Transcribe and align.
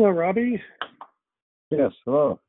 Hello, 0.00 0.12
Robbie. 0.12 0.58
Yes, 1.70 1.92
hello. 2.06 2.40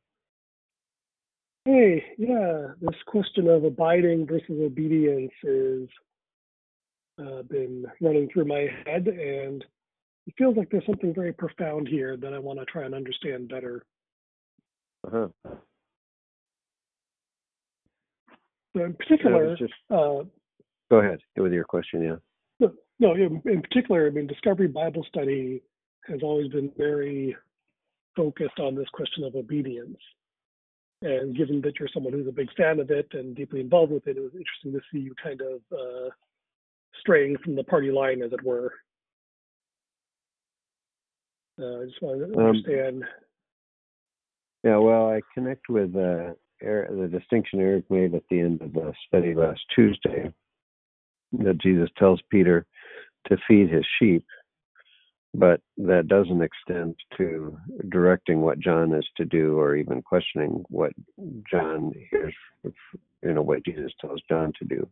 Hey, 1.65 2.01
yeah, 2.17 2.67
this 2.79 2.95
question 3.07 3.49
of 3.49 3.65
abiding 3.65 4.25
versus 4.25 4.57
obedience 4.61 5.33
has 5.43 5.89
uh, 7.19 7.41
been 7.41 7.85
running 7.99 8.29
through 8.31 8.45
my 8.45 8.69
head, 8.85 9.05
and 9.07 9.65
it 10.27 10.33
feels 10.37 10.55
like 10.55 10.69
there's 10.69 10.85
something 10.85 11.13
very 11.13 11.33
profound 11.33 11.89
here 11.89 12.15
that 12.15 12.33
I 12.33 12.39
want 12.39 12.59
to 12.59 12.65
try 12.67 12.85
and 12.85 12.95
understand 12.95 13.49
better. 13.49 13.83
Uh-huh. 15.05 15.27
So 18.77 18.85
in 18.85 18.93
particular, 18.93 19.57
just, 19.57 19.73
uh, 19.89 20.23
go 20.89 20.99
ahead 20.99 21.19
go 21.35 21.43
with 21.43 21.51
your 21.51 21.65
question, 21.65 22.01
yeah. 22.01 22.15
no, 22.61 22.71
no, 22.99 23.13
in, 23.13 23.41
in 23.43 23.61
particular, 23.61 24.07
I 24.07 24.11
mean, 24.11 24.27
Discovery 24.27 24.69
Bible 24.69 25.05
Study 25.09 25.61
has 26.07 26.19
always 26.23 26.51
been 26.51 26.71
very 26.77 27.35
focused 28.15 28.59
on 28.59 28.75
this 28.75 28.89
question 28.93 29.23
of 29.23 29.35
obedience. 29.35 29.97
And 31.01 31.35
given 31.35 31.61
that 31.61 31.79
you're 31.79 31.89
someone 31.93 32.13
who's 32.13 32.27
a 32.27 32.31
big 32.31 32.49
fan 32.55 32.79
of 32.79 32.91
it 32.91 33.07
and 33.13 33.35
deeply 33.35 33.59
involved 33.59 33.91
with 33.91 34.07
it, 34.07 34.17
it 34.17 34.21
was 34.21 34.33
interesting 34.33 34.73
to 34.73 34.81
see 34.91 34.99
you 34.99 35.15
kind 35.21 35.41
of 35.41 35.61
uh, 35.71 36.09
straying 36.99 37.37
from 37.43 37.55
the 37.55 37.63
party 37.63 37.91
line, 37.91 38.21
as 38.21 38.31
it 38.31 38.43
were. 38.43 38.73
Uh, 41.59 41.81
I 41.81 41.85
just 41.85 42.01
wanted 42.01 42.33
to 42.33 42.39
Um, 42.39 42.45
understand. 42.45 43.03
Yeah, 44.63 44.77
well, 44.77 45.09
I 45.09 45.21
connect 45.33 45.69
with 45.69 45.95
uh, 45.95 46.33
Eric, 46.61 46.91
the 46.91 47.07
distinction 47.07 47.59
Eric 47.59 47.89
made 47.89 48.13
at 48.13 48.23
the 48.29 48.39
end 48.39 48.61
of 48.61 48.73
the 48.73 48.93
study 49.07 49.33
last 49.33 49.61
Tuesday 49.73 50.31
that 51.39 51.57
Jesus 51.57 51.89
tells 51.97 52.21
Peter 52.29 52.67
to 53.27 53.37
feed 53.47 53.69
his 53.69 53.85
sheep, 53.97 54.23
but 55.33 55.61
that 55.77 56.07
doesn't 56.07 56.41
extend 56.41 56.95
to 57.17 57.57
directing 57.89 58.41
what 58.41 58.59
John 58.59 58.93
is 58.93 59.07
to 59.17 59.25
do 59.25 59.57
or 59.57 59.75
even 59.75 60.01
questioning 60.01 60.63
what 60.67 60.91
John 61.49 61.93
hears, 62.09 62.33
you 62.63 63.33
know, 63.33 63.41
what 63.41 63.63
Jesus 63.63 63.91
tells 64.01 64.21
John 64.29 64.51
to 64.59 64.65
do. 64.65 64.89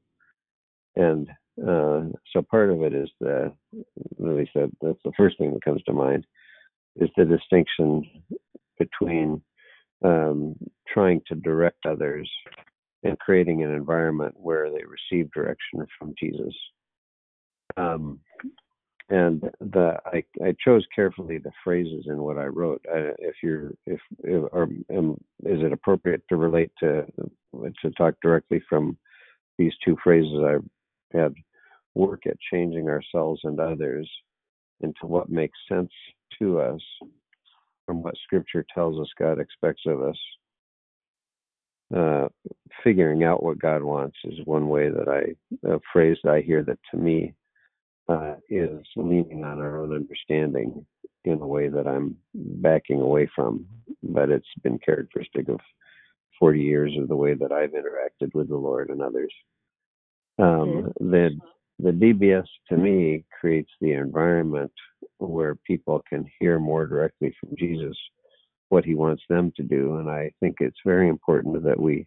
And 0.95 1.29
uh, 1.61 2.17
so 2.31 2.41
part 2.41 2.69
of 2.69 2.83
it 2.83 2.93
is 2.93 3.09
the, 3.19 3.51
at 3.77 3.83
least 4.19 4.51
that, 4.55 4.71
that's 4.81 4.99
the 5.03 5.11
first 5.17 5.37
thing 5.37 5.53
that 5.53 5.63
comes 5.63 5.83
to 5.83 5.93
mind, 5.93 6.25
is 6.95 7.09
the 7.17 7.25
distinction 7.25 8.03
between 8.77 9.41
um, 10.05 10.55
trying 10.87 11.21
to 11.27 11.35
direct 11.35 11.85
others 11.85 12.29
and 13.03 13.19
creating 13.19 13.63
an 13.63 13.73
environment 13.73 14.33
where 14.37 14.69
they 14.69 14.83
receive 14.85 15.31
direction 15.31 15.85
from 15.97 16.13
Jesus. 16.17 16.53
Um, 17.77 18.19
and 19.09 19.41
the 19.59 19.97
I, 20.05 20.23
I 20.43 20.55
chose 20.63 20.85
carefully 20.95 21.39
the 21.39 21.51
phrases 21.63 22.05
in 22.07 22.17
what 22.19 22.37
I 22.37 22.45
wrote. 22.45 22.83
I, 22.91 23.11
if 23.17 23.35
you're 23.41 23.71
if, 23.85 23.99
if 24.23 24.43
or 24.51 24.63
um, 24.95 25.19
is 25.45 25.61
it 25.63 25.73
appropriate 25.73 26.21
to 26.29 26.35
relate 26.35 26.71
to 26.79 27.05
to 27.81 27.91
talk 27.97 28.15
directly 28.21 28.61
from 28.69 28.97
these 29.57 29.73
two 29.83 29.97
phrases 30.03 30.39
I 30.43 31.17
had 31.17 31.33
work 31.95 32.27
at 32.27 32.37
changing 32.51 32.87
ourselves 32.87 33.41
and 33.43 33.59
others 33.59 34.09
into 34.81 35.07
what 35.07 35.29
makes 35.29 35.57
sense 35.67 35.91
to 36.39 36.59
us 36.59 36.81
from 37.85 38.03
what 38.03 38.15
Scripture 38.23 38.65
tells 38.73 38.99
us 38.99 39.07
God 39.17 39.39
expects 39.39 39.83
of 39.87 40.01
us. 40.01 40.17
Uh, 41.95 42.27
figuring 42.83 43.23
out 43.23 43.41
what 43.41 43.57
God 43.57 43.81
wants 43.81 44.15
is 44.25 44.45
one 44.45 44.69
way 44.69 44.89
that 44.89 45.07
I 45.07 45.67
a 45.67 45.79
phrase 45.91 46.17
that 46.23 46.31
I 46.31 46.41
hear 46.41 46.61
that 46.61 46.77
to 46.91 46.97
me 46.97 47.33
uh, 48.09 48.35
is 48.49 48.79
leaning 48.95 49.43
on 49.43 49.59
our 49.59 49.81
own 49.81 49.93
understanding 49.95 50.85
in 51.25 51.41
a 51.41 51.47
way 51.47 51.69
that 51.69 51.87
I'm 51.87 52.17
backing 52.33 53.01
away 53.01 53.29
from, 53.35 53.65
but 54.01 54.29
it's 54.29 54.47
been 54.63 54.79
characteristic 54.79 55.47
of 55.47 55.59
40 56.39 56.59
years 56.59 56.93
of 56.97 57.07
the 57.07 57.15
way 57.15 57.33
that 57.35 57.51
I've 57.51 57.71
interacted 57.71 58.33
with 58.33 58.49
the 58.49 58.57
Lord 58.57 58.89
and 58.89 59.01
others. 59.01 59.33
Um, 60.39 60.91
the 60.99 61.37
the 61.81 61.91
DBS 61.91 62.45
to 62.69 62.77
me 62.77 63.23
creates 63.39 63.71
the 63.79 63.93
environment 63.93 64.71
where 65.19 65.55
people 65.55 66.03
can 66.09 66.29
hear 66.39 66.59
more 66.59 66.85
directly 66.85 67.33
from 67.39 67.55
Jesus 67.57 67.95
what 68.67 68.85
he 68.85 68.95
wants 68.95 69.23
them 69.29 69.51
to 69.55 69.63
do. 69.63 69.95
And 69.95 70.09
I 70.09 70.31
think 70.39 70.57
it's 70.59 70.79
very 70.85 71.07
important 71.07 71.63
that 71.63 71.79
we 71.79 72.05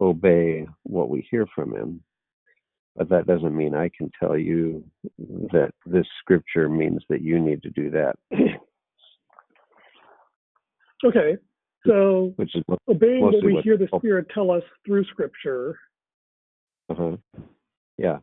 obey 0.00 0.66
what 0.82 1.10
we 1.10 1.26
hear 1.30 1.46
from 1.54 1.74
him. 1.74 2.02
But 2.96 3.08
that 3.08 3.26
doesn't 3.26 3.56
mean 3.56 3.74
I 3.74 3.90
can 3.96 4.10
tell 4.20 4.38
you 4.38 4.84
that 5.52 5.72
this 5.84 6.06
scripture 6.20 6.68
means 6.68 7.02
that 7.08 7.22
you 7.22 7.40
need 7.40 7.62
to 7.64 7.70
do 7.70 7.90
that, 7.90 8.16
Okay, 11.04 11.36
so 11.86 12.32
which 12.36 12.54
is 12.54 12.62
obeying 12.88 13.20
what 13.20 13.34
we 13.44 13.60
hear 13.62 13.76
the 13.76 13.88
Spirit 13.98 14.26
tell 14.32 14.50
us 14.50 14.62
through 14.86 15.04
Scripture. 15.04 15.78
uh-huh. 16.88 17.16
yeah. 17.98 18.18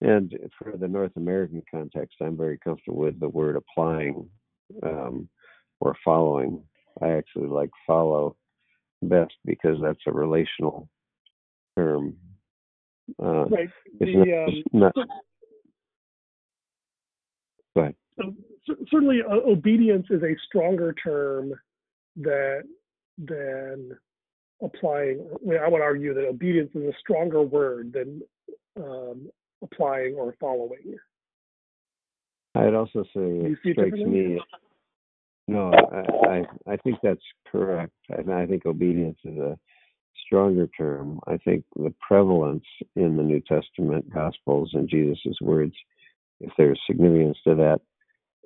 And 0.00 0.36
for 0.58 0.76
the 0.76 0.88
North 0.88 1.12
American 1.16 1.62
context, 1.70 2.16
I'm 2.20 2.36
very 2.36 2.58
comfortable 2.58 2.98
with 2.98 3.20
the 3.20 3.28
word 3.28 3.54
applying 3.54 4.28
um, 4.82 5.28
or 5.78 5.94
following. 6.04 6.60
I 7.00 7.10
actually 7.10 7.46
like 7.46 7.70
follow 7.86 8.36
best 9.02 9.34
because 9.44 9.78
that's 9.80 10.02
a 10.08 10.12
relational 10.12 10.88
term. 11.78 12.16
Uh, 13.22 13.44
Right. 13.46 13.70
it's 14.00 14.12
The, 14.12 14.16
not, 14.16 14.28
um, 14.28 14.54
it's 14.54 14.68
not, 14.72 14.94
go 17.74 17.80
ahead. 17.82 17.94
So 18.66 18.76
certainly, 18.90 19.20
uh, 19.22 19.34
obedience 19.34 20.06
is 20.10 20.22
a 20.22 20.36
stronger 20.46 20.94
term 21.02 21.54
that 22.16 22.62
than 23.18 23.96
applying. 24.62 25.26
I, 25.50 25.68
would 25.68 25.80
argue 25.80 26.14
that 26.14 26.26
obedience 26.26 26.70
is 26.74 26.82
a 26.82 26.98
stronger 27.00 27.42
word 27.42 27.92
than 27.92 28.22
um, 28.76 29.30
applying 29.62 30.14
or 30.14 30.34
following. 30.40 30.96
I'd 32.54 32.74
also 32.74 33.02
say 33.04 33.08
it 33.16 33.58
strikes 33.72 33.98
me. 33.98 34.40
No, 35.48 35.72
I, 35.72 36.28
I 36.28 36.72
I 36.74 36.76
think 36.76 36.98
that's 37.02 37.24
correct. 37.50 37.92
I, 38.10 38.30
I 38.32 38.46
think 38.46 38.66
obedience 38.66 39.18
is 39.24 39.36
a 39.38 39.58
stronger 40.26 40.68
term. 40.78 41.20
I 41.26 41.36
think 41.38 41.64
the 41.76 41.94
prevalence 42.06 42.64
in 42.96 43.16
the 43.16 43.22
New 43.22 43.40
Testament 43.40 44.12
Gospels 44.12 44.70
and 44.74 44.88
Jesus' 44.88 45.40
words, 45.40 45.74
if 46.40 46.52
there's 46.56 46.80
significance 46.86 47.38
to 47.46 47.54
that, 47.56 47.80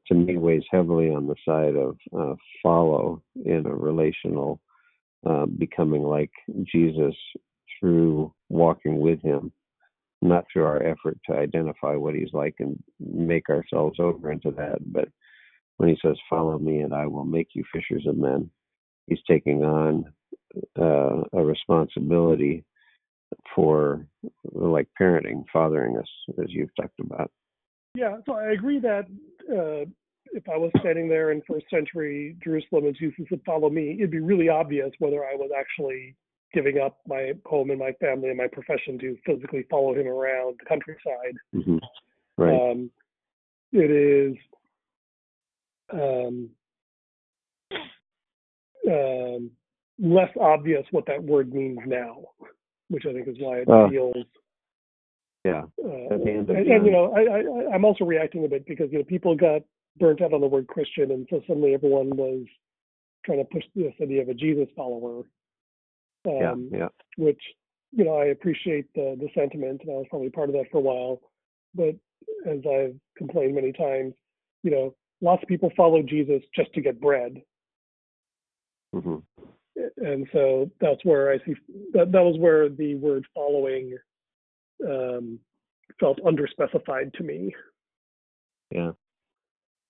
to 0.08 0.14
me 0.14 0.36
weighs 0.36 0.64
heavily 0.70 1.10
on 1.10 1.26
the 1.26 1.34
side 1.44 1.74
of 1.76 1.96
uh, 2.16 2.34
follow 2.62 3.22
in 3.44 3.66
a 3.66 3.74
relational, 3.74 4.60
uh, 5.28 5.46
becoming 5.46 6.02
like 6.02 6.30
Jesus 6.64 7.14
through 7.80 8.32
walking 8.48 9.00
with 9.00 9.20
Him, 9.22 9.52
not 10.22 10.44
through 10.52 10.64
our 10.64 10.82
effort 10.82 11.18
to 11.26 11.36
identify 11.36 11.94
what 11.96 12.14
He's 12.14 12.32
like 12.32 12.54
and 12.60 12.80
make 13.00 13.48
ourselves 13.48 13.98
over 13.98 14.30
into 14.30 14.52
that, 14.52 14.78
but 14.92 15.08
when 15.76 15.88
he 15.88 15.98
says, 16.02 16.16
Follow 16.28 16.58
me 16.58 16.80
and 16.80 16.94
I 16.94 17.06
will 17.06 17.24
make 17.24 17.48
you 17.52 17.64
fishers 17.72 18.06
of 18.06 18.16
men, 18.16 18.50
he's 19.06 19.18
taking 19.28 19.64
on 19.64 20.04
uh, 20.78 21.22
a 21.32 21.44
responsibility 21.44 22.64
for 23.54 24.06
like 24.52 24.88
parenting, 25.00 25.44
fathering 25.52 25.96
us, 25.96 26.08
as 26.38 26.46
you've 26.48 26.74
talked 26.76 27.00
about. 27.00 27.30
Yeah, 27.94 28.16
so 28.26 28.34
I 28.34 28.52
agree 28.52 28.78
that 28.80 29.06
uh, 29.50 29.88
if 30.32 30.48
I 30.48 30.56
was 30.56 30.70
standing 30.80 31.08
there 31.08 31.32
in 31.32 31.42
first 31.48 31.66
century 31.70 32.36
Jerusalem 32.42 32.86
and 32.86 32.96
Jesus 32.96 33.24
would 33.30 33.42
follow 33.44 33.70
me, 33.70 33.94
it'd 33.98 34.10
be 34.10 34.20
really 34.20 34.48
obvious 34.48 34.90
whether 34.98 35.24
I 35.24 35.34
was 35.34 35.50
actually 35.56 36.14
giving 36.52 36.78
up 36.78 36.98
my 37.06 37.32
home 37.44 37.70
and 37.70 37.78
my 37.78 37.92
family 37.92 38.28
and 38.28 38.38
my 38.38 38.48
profession 38.48 38.98
to 38.98 39.16
physically 39.26 39.64
follow 39.70 39.94
him 39.94 40.06
around 40.06 40.58
the 40.60 40.66
countryside. 40.66 41.36
hmm 41.52 41.78
Right. 42.38 42.70
Um, 42.70 42.90
it 43.72 43.90
is 43.90 44.36
um, 45.90 46.50
um, 48.86 49.50
less 49.98 50.30
obvious 50.40 50.84
what 50.90 51.06
that 51.06 51.22
word 51.22 51.52
means 51.52 51.78
now, 51.86 52.24
which 52.88 53.04
I 53.06 53.12
think 53.12 53.28
is 53.28 53.36
why 53.38 53.58
it 53.58 53.68
Oh. 53.68 53.88
feels. 53.88 54.26
yeah. 55.44 55.64
Uh, 55.82 56.14
At 56.14 56.24
the 56.24 56.30
end 56.30 56.50
of 56.50 56.56
and, 56.56 56.66
and, 56.66 56.86
you 56.86 56.92
know, 56.92 57.12
I, 57.12 57.20
I, 57.22 57.74
I'm 57.74 57.84
also 57.84 58.04
reacting 58.04 58.44
a 58.44 58.48
bit 58.48 58.66
because 58.66 58.90
you 58.90 58.98
know 58.98 59.04
people 59.04 59.34
got 59.36 59.62
burnt 59.98 60.20
out 60.20 60.32
on 60.32 60.40
the 60.40 60.46
word 60.46 60.66
Christian, 60.66 61.12
and 61.12 61.26
so 61.30 61.40
suddenly 61.46 61.72
everyone 61.72 62.10
was 62.16 62.44
trying 63.24 63.38
to 63.38 63.44
push 63.44 63.64
this 63.74 63.94
idea 64.02 64.22
of 64.22 64.28
a 64.28 64.34
Jesus 64.34 64.68
follower. 64.76 65.24
Yeah. 66.24 66.52
Um, 66.52 66.68
Yeah. 66.72 66.88
which 67.16 67.40
you 67.92 68.04
know 68.04 68.16
I 68.16 68.26
appreciate 68.26 68.92
the 68.94 69.16
the 69.18 69.28
sentiment, 69.34 69.82
and 69.82 69.92
I 69.92 69.94
was 69.94 70.06
probably 70.10 70.30
part 70.30 70.48
of 70.48 70.54
that 70.54 70.70
for 70.70 70.78
a 70.78 70.80
while. 70.80 71.20
But 71.74 71.94
as 72.46 72.60
I've 72.66 72.96
complained 73.16 73.54
many 73.54 73.72
times, 73.72 74.14
you 74.62 74.70
know, 74.70 74.94
lots 75.20 75.42
of 75.42 75.48
people 75.48 75.70
follow 75.76 76.02
Jesus 76.02 76.42
just 76.54 76.72
to 76.74 76.80
get 76.80 77.00
bread, 77.00 77.40
hmm 78.92 79.16
and 79.98 80.26
so 80.32 80.70
that's 80.80 81.04
where 81.04 81.32
I 81.32 81.38
see 81.44 81.54
that 81.92 82.12
that 82.12 82.22
was 82.22 82.38
where 82.38 82.68
the 82.68 82.94
word 82.96 83.26
following 83.34 83.96
um, 84.86 85.38
felt 86.00 86.18
underspecified 86.20 87.12
to 87.14 87.22
me. 87.22 87.54
Yeah. 88.70 88.92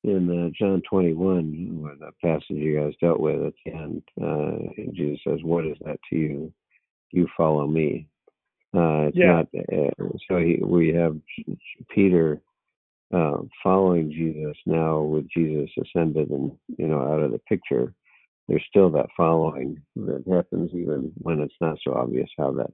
in 0.04 0.46
uh, 0.46 0.50
John 0.58 0.82
21, 0.88 1.80
where 1.82 1.96
the 1.96 2.12
passage 2.22 2.44
you 2.50 2.78
guys 2.80 2.92
dealt 3.00 3.20
with 3.20 3.42
at 3.42 3.52
the 3.64 3.72
end, 3.72 4.02
uh, 4.22 4.92
Jesus 4.92 5.20
says, 5.26 5.42
"What 5.42 5.66
is 5.66 5.76
that 5.84 5.98
to 6.10 6.16
you? 6.16 6.52
You 7.12 7.26
follow 7.36 7.66
me." 7.66 8.08
Uh, 8.74 9.08
it's 9.08 9.16
Yeah. 9.16 9.42
not. 9.42 9.48
Uh, 9.54 10.18
so 10.28 10.38
he, 10.38 10.60
we 10.62 10.88
have 10.88 11.16
Peter 11.88 12.40
uh, 13.12 13.38
following 13.62 14.10
Jesus 14.10 14.56
now 14.66 15.00
with 15.00 15.28
Jesus 15.28 15.70
ascended 15.80 16.30
and 16.30 16.56
you 16.76 16.88
know 16.88 17.00
out 17.00 17.22
of 17.22 17.32
the 17.32 17.38
picture. 17.40 17.94
There's 18.48 18.64
still 18.69 18.90
that 18.90 19.06
following 19.16 19.81
that 19.96 20.25
happens 20.31 20.70
even 20.72 21.12
when 21.19 21.40
it's 21.40 21.54
not 21.60 21.78
so 21.82 21.94
obvious 21.94 22.28
how 22.38 22.52
that 22.52 22.70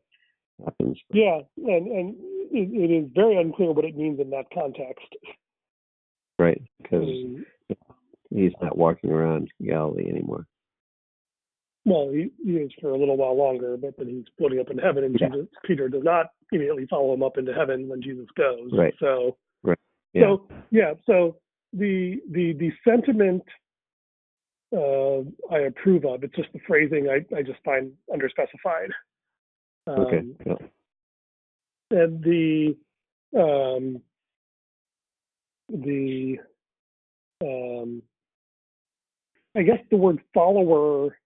happens. 0.65 0.99
Yeah, 1.13 1.41
and 1.57 1.87
and 1.87 2.15
it, 2.51 2.69
it 2.73 2.91
is 2.91 3.11
very 3.15 3.41
unclear 3.41 3.73
what 3.73 3.85
it 3.87 3.97
means 3.97 4.21
in 4.21 4.31
that 4.31 4.47
context. 4.53 5.07
Right? 6.39 6.61
Because 6.83 7.03
mean, 7.07 7.47
um, 7.71 7.97
he's 8.31 8.53
not 8.61 8.77
walking 8.77 9.11
around 9.11 9.49
Galilee 9.65 10.09
anymore. 10.11 10.47
well, 11.87 12.11
he, 12.13 12.31
he 12.45 12.53
is 12.53 12.71
for 12.81 12.91
a 12.91 12.99
little 12.99 13.17
while 13.17 13.37
longer, 13.37 13.77
but 13.77 13.97
then 13.97 14.09
he's 14.09 14.25
floating 14.39 14.61
up 14.61 14.71
in 14.71 14.79
heaven, 14.79 15.05
and 15.05 15.17
Yeah. 15.19 15.29
Jesus, 15.29 15.49
Peter 15.65 15.89
does 15.89 16.03
not 16.05 16.27
immediately 16.53 16.87
follow 16.91 17.15
him 17.15 17.23
up 17.23 17.39
into 17.39 17.55
heaven 17.55 17.89
when 17.89 18.03
Jesus 18.03 18.27
goes. 18.37 18.71
Right. 18.73 18.95
So, 19.01 19.37
Yeah. 20.13 20.23
so 20.23 20.49
yeah, 20.71 20.95
so 21.07 21.37
the 21.73 22.21
the 22.31 22.53
the 22.53 22.71
sentiment 22.87 23.43
uh, 24.73 25.55
I 25.55 25.61
approve 25.61 26.05
of. 26.05 26.25
It's 26.25 26.37
just 26.37 26.53
the 26.53 26.61
phrasing 26.67 27.09
I, 27.09 27.25
I 27.37 27.43
just 27.43 27.63
find 27.65 27.93
underspecified. 28.13 28.89
Um, 29.87 30.01
okay. 30.01 30.23
Yeah. 30.47 30.55
and 31.91 32.23
the 32.23 32.77
um, 33.37 34.03
the 35.69 36.37
um, 37.43 38.03
I 39.57 39.63
guess 39.63 39.79
the 39.91 39.97
word 39.97 40.21
follower 40.33 41.19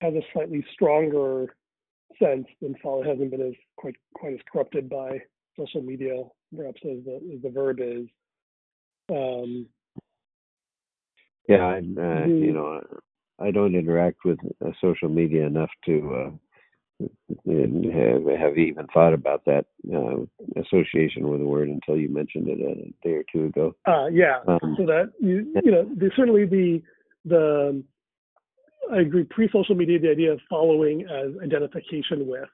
has 0.00 0.14
a 0.14 0.20
slightly 0.32 0.64
stronger 0.72 1.56
sense 2.22 2.46
than 2.60 2.76
follow 2.82 3.02
hasn't 3.02 3.30
been 3.30 3.42
as 3.42 3.54
quite 3.76 3.96
quite 4.14 4.34
as 4.34 4.40
corrupted 4.50 4.88
by 4.88 5.18
social 5.58 5.82
media 5.82 6.22
perhaps 6.54 6.80
as 6.84 7.04
the 7.04 7.20
as 7.34 7.42
the 7.42 7.50
verb 7.50 7.78
is. 7.80 8.06
Um, 9.10 9.66
Yeah, 11.48 11.66
I, 11.66 11.78
uh, 11.78 12.26
The- 12.26 12.40
you 12.40 12.52
know, 12.52 12.80
I 13.38 13.50
don't 13.50 13.74
interact 13.74 14.24
with 14.24 14.38
uh, 14.64 14.70
social 14.80 15.08
media 15.08 15.46
enough 15.46 15.70
to 15.84 16.14
uh, 16.14 16.30
have, 17.46 18.40
have 18.40 18.58
even 18.58 18.86
thought 18.92 19.12
about 19.12 19.44
that 19.44 19.66
uh, 19.94 20.24
association 20.60 21.28
with 21.28 21.40
the 21.40 21.46
word 21.46 21.68
until 21.68 21.96
you 21.98 22.08
mentioned 22.08 22.48
it 22.48 22.58
a 22.60 23.06
day 23.06 23.14
or 23.14 23.24
two 23.30 23.46
ago. 23.46 23.76
uh, 23.86 24.06
yeah, 24.06 24.38
Um, 24.48 24.74
so 24.78 24.86
that 24.86 25.12
you 25.20 25.52
you 25.62 25.70
know 25.70 25.88
certainly 26.16 26.46
the 26.46 26.82
the 27.26 27.82
I 28.90 29.00
agree 29.00 29.24
pre-social 29.24 29.74
media 29.74 29.98
the 29.98 30.10
idea 30.10 30.32
of 30.32 30.40
following 30.48 31.02
as 31.02 31.32
identification 31.42 32.26
with 32.26 32.48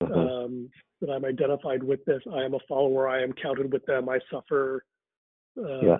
uh-huh. 0.00 0.12
um, 0.14 0.70
that 1.00 1.10
I'm 1.10 1.24
identified 1.24 1.82
with 1.82 2.04
this. 2.06 2.22
I 2.32 2.42
am 2.42 2.54
a 2.54 2.58
follower. 2.68 3.08
I 3.08 3.22
am 3.22 3.32
counted 3.32 3.72
with 3.72 3.84
them. 3.86 4.08
I 4.08 4.18
suffer 4.30 4.84
uh, 5.58 5.80
Yeah. 5.80 5.98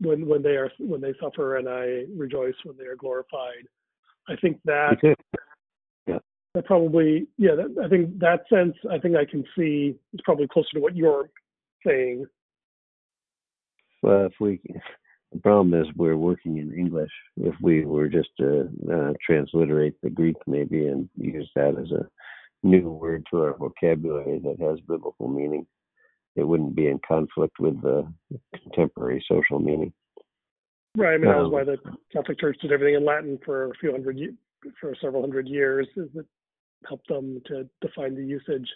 When 0.00 0.26
when 0.26 0.42
they 0.42 0.56
are 0.56 0.70
when 0.78 1.00
they 1.00 1.14
suffer, 1.20 1.56
and 1.56 1.68
I 1.68 2.04
rejoice 2.16 2.54
when 2.64 2.76
they 2.76 2.84
are 2.84 2.96
glorified. 2.96 3.66
I 4.28 4.36
think 4.36 4.58
that 4.64 4.96
too. 5.00 5.14
that 6.54 6.64
probably 6.64 7.26
yeah. 7.36 7.54
That, 7.54 7.82
I 7.84 7.88
think 7.88 8.18
that 8.18 8.40
sense. 8.52 8.74
I 8.90 8.98
think 8.98 9.16
I 9.16 9.24
can 9.24 9.44
see 9.56 9.94
is 10.12 10.20
probably 10.24 10.48
closer 10.48 10.68
to 10.74 10.80
what 10.80 10.96
you're 10.96 11.30
saying. 11.86 12.26
Well, 14.02 14.26
if 14.26 14.32
we, 14.40 14.60
the 15.32 15.40
problem 15.40 15.74
is 15.74 15.86
we're 15.94 16.16
working 16.16 16.56
in 16.58 16.72
English. 16.72 17.10
If 17.36 17.54
we 17.60 17.84
were 17.84 18.08
just 18.08 18.30
to 18.38 18.68
uh, 18.90 19.12
transliterate 19.24 19.94
the 20.02 20.10
Greek 20.10 20.36
maybe 20.46 20.86
and 20.86 21.08
use 21.16 21.50
that 21.54 21.76
as 21.78 21.90
a 21.92 22.08
new 22.62 22.90
word 22.90 23.26
to 23.30 23.42
our 23.42 23.56
vocabulary 23.56 24.38
that 24.38 24.60
has 24.60 24.80
biblical 24.80 25.28
meaning, 25.28 25.66
it 26.36 26.44
wouldn't 26.44 26.74
be 26.74 26.86
in 26.88 26.98
conflict 27.06 27.58
with 27.58 27.80
the 27.82 28.06
contemporary 28.62 29.24
social 29.28 29.58
meaning. 29.58 29.92
Right. 30.96 31.14
I 31.14 31.18
mean, 31.18 31.28
that 31.30 31.38
was 31.38 31.46
Um, 31.46 31.52
why 31.52 31.64
the 31.64 31.78
Catholic 32.12 32.38
Church 32.40 32.58
did 32.60 32.72
everything 32.72 32.94
in 32.94 33.04
Latin 33.04 33.38
for 33.44 33.70
a 33.70 33.74
few 33.74 33.92
hundred 33.92 34.36
for 34.80 34.94
several 34.96 35.22
hundred 35.22 35.48
years. 35.48 35.86
Is 35.96 36.08
it 36.14 36.26
helped 36.88 37.08
them 37.08 37.40
to 37.46 37.68
define 37.80 38.14
the 38.14 38.24
usage. 38.24 38.68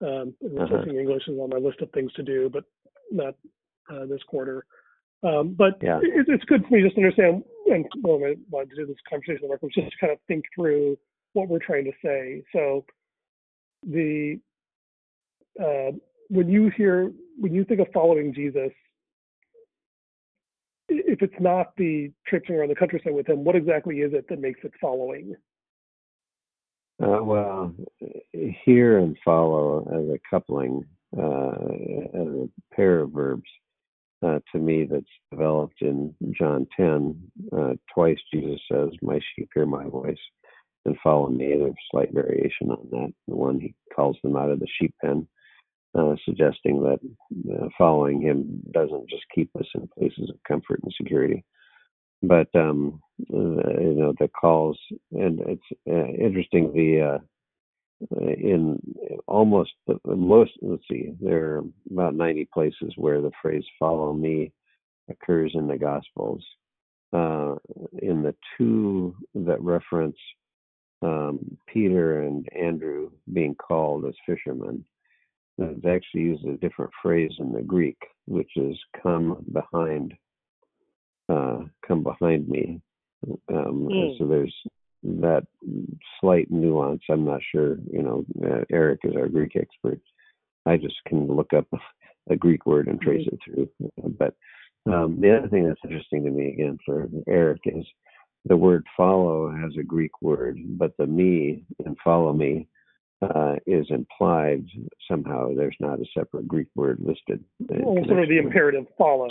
Um, 0.00 0.34
and 0.40 0.58
Uh-huh. 0.58 0.76
replacing 0.76 0.98
English 0.98 1.28
is 1.28 1.38
on 1.38 1.50
my 1.50 1.58
list 1.58 1.80
of 1.80 1.90
things 1.92 2.12
to 2.14 2.22
do, 2.22 2.48
but 2.48 2.64
not 3.10 3.34
uh, 3.90 4.06
this 4.06 4.22
quarter. 4.24 4.64
Um, 5.22 5.52
but 5.54 5.82
Yeah. 5.82 6.00
it, 6.02 6.28
it's 6.28 6.44
good 6.44 6.64
for 6.66 6.74
me 6.74 6.82
just 6.82 6.94
to 6.96 7.02
understand, 7.02 7.44
and 7.70 7.86
well, 8.02 8.24
I 8.24 8.36
wanted 8.50 8.70
to 8.70 8.76
do 8.76 8.86
this 8.86 8.96
conversation, 9.08 9.48
Mark, 9.48 9.62
was 9.62 9.72
just 9.74 9.90
to 9.90 9.98
kind 9.98 10.12
of 10.12 10.20
think 10.22 10.44
through 10.54 10.98
what 11.34 11.48
we're 11.48 11.58
trying 11.58 11.84
to 11.84 11.92
say. 12.02 12.42
So 12.52 12.84
the 13.82 14.40
uh, 15.60 15.92
when 16.30 16.48
you 16.48 16.70
hear 16.76 17.12
when 17.38 17.54
you 17.54 17.64
think 17.64 17.80
of 17.80 17.88
following 17.92 18.32
Jesus, 18.32 18.70
if 20.88 21.22
it's 21.22 21.40
not 21.40 21.76
the 21.76 22.10
traipsing 22.26 22.56
around 22.56 22.68
the 22.68 22.74
countryside 22.74 23.14
with 23.14 23.28
him, 23.28 23.44
what 23.44 23.56
exactly 23.56 23.98
is 24.00 24.12
it 24.14 24.26
that 24.28 24.40
makes 24.40 24.60
it 24.62 24.72
following? 24.80 25.34
Uh, 27.02 27.22
well, 27.22 27.74
hear 28.64 28.98
and 28.98 29.16
follow 29.24 29.80
as 29.88 30.14
a 30.14 30.20
coupling, 30.28 30.84
uh, 31.16 31.52
as 32.14 32.26
a 32.26 32.48
pair 32.74 33.00
of 33.00 33.10
verbs, 33.10 33.48
uh, 34.22 34.38
to 34.52 34.58
me, 34.58 34.86
that's 34.90 35.06
developed 35.30 35.80
in 35.80 36.14
John 36.38 36.66
10. 36.76 37.32
Uh, 37.56 37.72
twice 37.94 38.18
Jesus 38.32 38.60
says, 38.70 38.90
My 39.00 39.18
sheep 39.34 39.48
hear 39.54 39.64
my 39.64 39.84
voice 39.84 40.18
and 40.84 40.96
follow 41.02 41.30
me. 41.30 41.54
There's 41.56 41.72
slight 41.90 42.12
variation 42.12 42.70
on 42.70 42.86
that. 42.90 43.12
The 43.28 43.34
one 43.34 43.60
he 43.60 43.74
calls 43.94 44.18
them 44.22 44.36
out 44.36 44.50
of 44.50 44.60
the 44.60 44.68
sheep 44.78 44.94
pen, 45.02 45.26
uh, 45.98 46.14
suggesting 46.24 46.82
that 46.82 47.00
uh, 47.52 47.68
following 47.76 48.20
him 48.20 48.62
doesn't 48.72 49.08
just 49.08 49.24
keep 49.34 49.50
us 49.56 49.66
in 49.74 49.88
places 49.98 50.30
of 50.30 50.36
comfort 50.46 50.80
and 50.82 50.92
security. 50.96 51.44
But 52.22 52.48
um 52.54 53.00
uh, 53.32 53.36
you 53.36 53.94
know 53.96 54.14
the 54.18 54.28
calls 54.28 54.78
and 55.12 55.40
it's 55.40 55.62
uh, 55.88 56.12
interesting 56.22 56.72
the 56.72 57.00
uh 57.00 57.18
in 58.20 58.78
almost 59.26 59.72
the 59.86 59.98
most 60.16 60.52
let's 60.62 60.82
see 60.90 61.12
there 61.20 61.56
are 61.56 61.62
about 61.90 62.14
90 62.14 62.48
places 62.52 62.92
where 62.96 63.20
the 63.20 63.32
phrase 63.42 63.64
follow 63.78 64.12
me 64.12 64.52
occurs 65.10 65.52
in 65.54 65.66
the 65.66 65.76
gospels. 65.76 66.42
In 67.12 68.22
the 68.22 68.34
two 68.56 69.16
that 69.34 69.60
reference 69.60 70.16
um 71.02 71.56
peter 71.66 72.22
and 72.22 72.46
andrew 72.52 73.10
being 73.32 73.54
called 73.54 74.04
as 74.04 74.14
fishermen 74.26 74.84
it's 75.60 75.86
actually 75.86 76.22
used 76.22 76.44
a 76.46 76.56
different 76.56 76.90
phrase 77.02 77.32
in 77.38 77.52
the 77.52 77.62
greek 77.62 77.98
which 78.26 78.50
is 78.56 78.76
come 79.02 79.44
behind 79.52 80.14
uh, 81.30 81.60
come 81.86 82.02
behind 82.02 82.48
me. 82.48 82.80
Um, 83.48 83.88
Mm. 83.90 84.18
So 84.18 84.26
there's 84.26 84.54
that 85.02 85.46
slight 86.20 86.50
nuance. 86.50 87.02
I'm 87.08 87.24
not 87.24 87.40
sure. 87.52 87.78
You 87.90 88.02
know, 88.02 88.24
uh, 88.44 88.64
Eric 88.70 89.00
is 89.04 89.14
our 89.16 89.28
Greek 89.28 89.56
expert. 89.56 90.00
I 90.66 90.76
just 90.76 90.96
can 91.06 91.26
look 91.26 91.52
up 91.52 91.66
a 92.30 92.36
Greek 92.36 92.66
word 92.66 92.88
and 92.88 93.00
trace 93.00 93.26
it 93.26 93.38
through. 93.44 93.68
But 94.18 94.34
um, 94.86 95.20
the 95.20 95.36
other 95.36 95.48
thing 95.48 95.66
that's 95.66 95.80
interesting 95.84 96.24
to 96.24 96.30
me, 96.30 96.52
again, 96.52 96.78
for 96.84 97.08
Eric, 97.28 97.60
is 97.66 97.84
the 98.44 98.56
word 98.56 98.86
follow 98.96 99.50
has 99.50 99.72
a 99.78 99.82
Greek 99.82 100.22
word, 100.22 100.58
but 100.78 100.96
the 100.98 101.06
me 101.06 101.64
and 101.84 101.96
follow 102.02 102.32
me 102.32 102.68
uh, 103.22 103.56
is 103.66 103.86
implied 103.90 104.64
somehow. 105.08 105.54
There's 105.54 105.76
not 105.80 106.00
a 106.00 106.04
separate 106.16 106.48
Greek 106.48 106.68
word 106.74 106.98
listed. 107.00 107.44
Well, 107.58 108.04
sort 108.06 108.22
of 108.22 108.28
the 108.28 108.38
imperative 108.38 108.86
follow. 108.96 109.28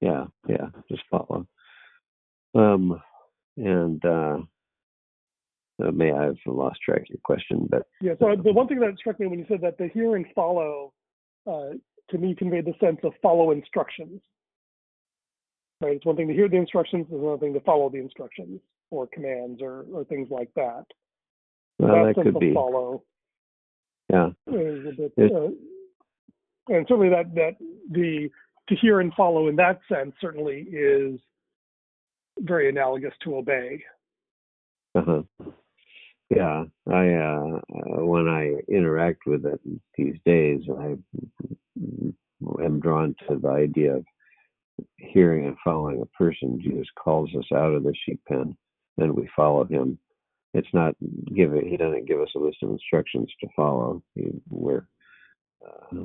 yeah, 0.00 0.24
yeah, 0.48 0.68
just 0.90 1.02
follow. 1.10 1.46
Um, 2.54 3.00
and 3.56 4.04
uh, 4.04 4.38
uh, 5.82 5.90
may 5.90 6.12
I've 6.12 6.36
lost 6.46 6.80
track 6.82 7.02
of 7.02 7.08
your 7.08 7.18
question, 7.24 7.66
but 7.70 7.86
Yeah. 8.00 8.12
So 8.18 8.34
the 8.42 8.52
one 8.52 8.68
thing 8.68 8.80
that 8.80 8.96
struck 8.98 9.18
me 9.18 9.26
when 9.26 9.38
you 9.38 9.46
said 9.48 9.60
that 9.62 9.78
the 9.78 9.88
hear 9.88 10.16
and 10.16 10.26
follow, 10.34 10.92
uh, 11.46 11.70
to 12.10 12.18
me, 12.18 12.34
conveyed 12.34 12.66
the 12.66 12.74
sense 12.80 12.98
of 13.04 13.12
follow 13.22 13.50
instructions. 13.52 14.20
Right. 15.80 15.96
It's 15.96 16.06
one 16.06 16.16
thing 16.16 16.28
to 16.28 16.34
hear 16.34 16.48
the 16.48 16.56
instructions. 16.56 17.06
It's 17.10 17.20
another 17.20 17.38
thing 17.38 17.54
to 17.54 17.60
follow 17.60 17.90
the 17.90 17.98
instructions 17.98 18.60
or 18.90 19.08
commands 19.08 19.60
or, 19.60 19.84
or 19.92 20.04
things 20.04 20.28
like 20.30 20.50
that. 20.54 20.84
Well, 21.78 22.06
that 22.06 22.14
could 22.14 22.38
be. 22.38 22.54
follow 22.54 23.02
Yeah, 24.10 24.30
is 24.46 24.86
a 24.86 24.92
bit, 24.92 25.12
It- 25.16 25.32
uh, 25.32 25.50
and 26.68 26.86
certainly 26.86 27.08
that 27.08 27.34
that 27.34 27.56
the 27.90 28.30
to 28.68 28.76
hear 28.76 29.00
and 29.00 29.12
follow 29.14 29.48
in 29.48 29.56
that 29.56 29.80
sense 29.88 30.14
certainly 30.20 30.66
is 30.70 31.20
very 32.40 32.68
analogous 32.68 33.12
to 33.24 33.36
obey. 33.36 33.82
uh-huh. 34.94 35.22
yeah. 36.30 36.64
I 36.90 37.08
uh, 37.14 37.60
uh, 37.74 38.04
when 38.04 38.28
I 38.28 38.54
interact 38.68 39.26
with 39.26 39.44
it 39.46 39.60
these 39.96 40.16
days, 40.24 40.62
I 40.78 40.96
am 42.62 42.80
drawn 42.80 43.14
to 43.28 43.38
the 43.38 43.48
idea 43.48 43.96
of 43.96 44.04
hearing 44.96 45.46
and 45.46 45.56
following 45.64 46.00
a 46.00 46.06
person. 46.06 46.60
Jesus 46.62 46.86
calls 46.96 47.30
us 47.36 47.46
out 47.52 47.74
of 47.74 47.82
the 47.82 47.94
sheep 48.04 48.20
pen, 48.28 48.56
and 48.98 49.12
we 49.12 49.28
follow 49.34 49.64
him. 49.64 49.98
It's 50.54 50.68
not 50.74 50.94
give 51.34 51.54
it, 51.54 51.64
he 51.64 51.76
doesn't 51.76 52.06
give 52.06 52.20
us 52.20 52.28
a 52.36 52.38
list 52.38 52.58
of 52.62 52.70
instructions 52.70 53.30
to 53.40 53.48
follow. 53.56 54.02
He, 54.14 54.30
we're 54.50 54.86
uh, 55.64 55.96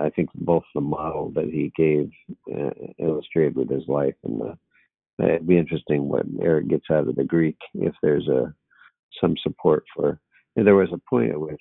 I 0.00 0.10
think 0.10 0.30
both 0.34 0.62
the 0.74 0.80
model 0.80 1.32
that 1.34 1.46
he 1.46 1.72
gave 1.76 2.10
uh, 2.54 2.70
illustrated 2.98 3.56
with 3.56 3.70
his 3.70 3.86
life 3.88 4.14
and 4.24 4.40
the, 4.40 4.58
it'd 5.24 5.46
be 5.46 5.58
interesting 5.58 6.08
what 6.08 6.24
Eric 6.40 6.68
gets 6.68 6.86
out 6.90 7.08
of 7.08 7.16
the 7.16 7.24
Greek 7.24 7.56
if 7.74 7.94
there's 8.02 8.28
a 8.28 8.54
some 9.20 9.34
support 9.42 9.84
for. 9.94 10.20
there 10.56 10.76
was 10.76 10.88
a 10.92 11.10
point 11.10 11.30
at 11.30 11.40
which, 11.40 11.60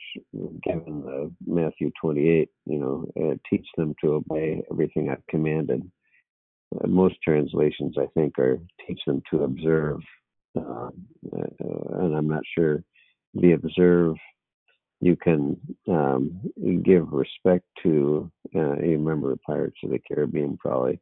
given 0.63 1.01
the 1.01 1.31
Matthew 1.45 1.91
28, 1.99 2.49
you 2.65 2.79
know, 2.79 3.05
uh, 3.19 3.35
teach 3.49 3.65
them 3.75 3.95
to 4.01 4.13
obey 4.13 4.61
everything 4.71 5.09
I've 5.09 5.25
commanded. 5.27 5.89
Uh, 6.75 6.87
most 6.87 7.15
translations, 7.23 7.95
I 7.97 8.05
think, 8.13 8.37
are 8.37 8.59
teach 8.87 9.01
them 9.05 9.21
to 9.31 9.43
observe, 9.43 9.99
uh, 10.55 10.61
uh 10.61 12.03
and 12.03 12.15
I'm 12.15 12.27
not 12.27 12.43
sure 12.55 12.83
the 13.33 13.53
observe 13.53 14.15
you 15.01 15.15
can 15.15 15.57
um, 15.87 16.39
give 16.83 17.11
respect 17.11 17.65
to. 17.83 18.29
Uh, 18.55 18.75
you 18.77 18.97
remember 18.97 19.35
Pirates 19.45 19.77
of 19.83 19.91
the 19.91 19.99
Caribbean, 19.99 20.57
probably. 20.57 20.99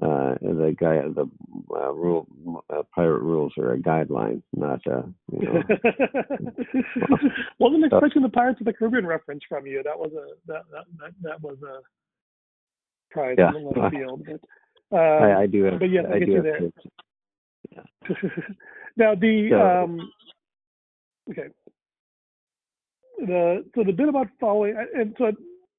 Uh, 0.00 0.34
the 0.40 0.76
guy, 0.78 1.00
the 1.08 1.28
uh, 1.74 1.92
rule, 1.92 2.28
uh, 2.70 2.82
pirate 2.94 3.22
rules 3.22 3.52
are 3.58 3.72
a 3.72 3.78
guideline, 3.78 4.40
not 4.54 4.80
a. 4.86 5.02
You 5.32 5.40
know, 5.40 5.62
Wasn't 7.58 7.84
expecting 7.84 8.22
the 8.22 8.28
Pirates 8.28 8.60
of 8.60 8.66
the 8.66 8.72
Caribbean 8.72 9.06
reference 9.06 9.42
from 9.48 9.66
you. 9.66 9.82
That 9.82 9.98
was 9.98 10.12
a 10.12 10.36
that 10.46 10.62
that 10.70 10.84
that, 11.00 11.10
that 11.22 11.40
was 11.42 11.56
a 11.62 11.80
prize 13.10 13.34
yeah. 13.38 13.48
in 13.56 13.64
the 13.64 13.80
left 13.80 13.94
field. 13.94 14.24
But 14.90 14.96
um, 14.96 15.22
I, 15.22 15.42
I, 15.42 15.46
do 15.46 15.64
have. 15.64 15.80
But 15.80 15.90
yes, 15.90 16.04
I, 16.08 16.14
I 16.14 16.18
you 16.18 16.42
there. 16.42 16.60
Yeah. 17.70 17.82
now 18.96 19.14
the 19.14 19.48
yeah. 19.50 19.82
um, 19.82 20.12
okay 21.30 21.48
the 23.18 23.64
so 23.74 23.84
the 23.84 23.92
bit 23.92 24.08
about 24.08 24.28
following 24.40 24.76
and 24.94 25.14
so 25.18 25.32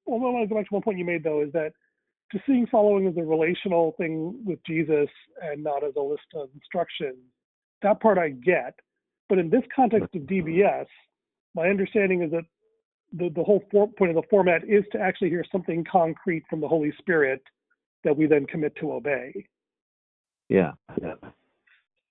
well, 0.05 0.19
I 0.19 0.31
want 0.31 0.43
to 0.43 0.53
go 0.53 0.59
back 0.59 0.67
to 0.69 0.74
one 0.74 0.83
point 0.83 0.98
you 0.98 1.05
made 1.05 1.24
though 1.24 1.41
is 1.41 1.51
that 1.53 1.74
to 2.31 2.39
seeing 2.45 2.67
following 2.67 3.07
as 3.07 3.17
a 3.17 3.24
relational 3.24 3.95
thing 3.98 4.41
with 4.45 4.59
Jesus 4.65 5.09
and 5.41 5.63
not 5.63 5.83
as 5.83 5.93
a 5.98 6.01
list 6.01 6.25
of 6.36 6.50
instructions, 6.53 7.17
that 7.81 8.00
part 8.01 8.17
I 8.17 8.29
get. 8.29 8.75
But 9.27 9.39
in 9.39 9.50
this 9.50 9.63
context 9.75 10.13
of 10.15 10.21
DBS, 10.24 10.86
my 11.55 11.67
understanding 11.69 12.21
is 12.24 12.31
that 12.31 12.43
the, 13.13 13.29
the 13.29 13.43
whole 13.43 13.63
for, 13.71 13.88
point 13.88 14.12
of 14.12 14.15
the 14.15 14.27
format 14.29 14.63
is 14.63 14.83
to 14.91 15.00
actually 15.00 15.29
hear 15.29 15.45
something 15.51 15.83
concrete 15.91 16.43
from 16.50 16.62
the 16.62 16.67
Holy 16.67 16.93
Spirit 17.00 17.41
that 18.03 18.15
we 18.15 18.27
then 18.27 18.45
commit 18.45 18.75
to 18.77 18.93
obey. 18.93 19.48
Yeah, 20.48 20.71
yeah. 21.01 21.15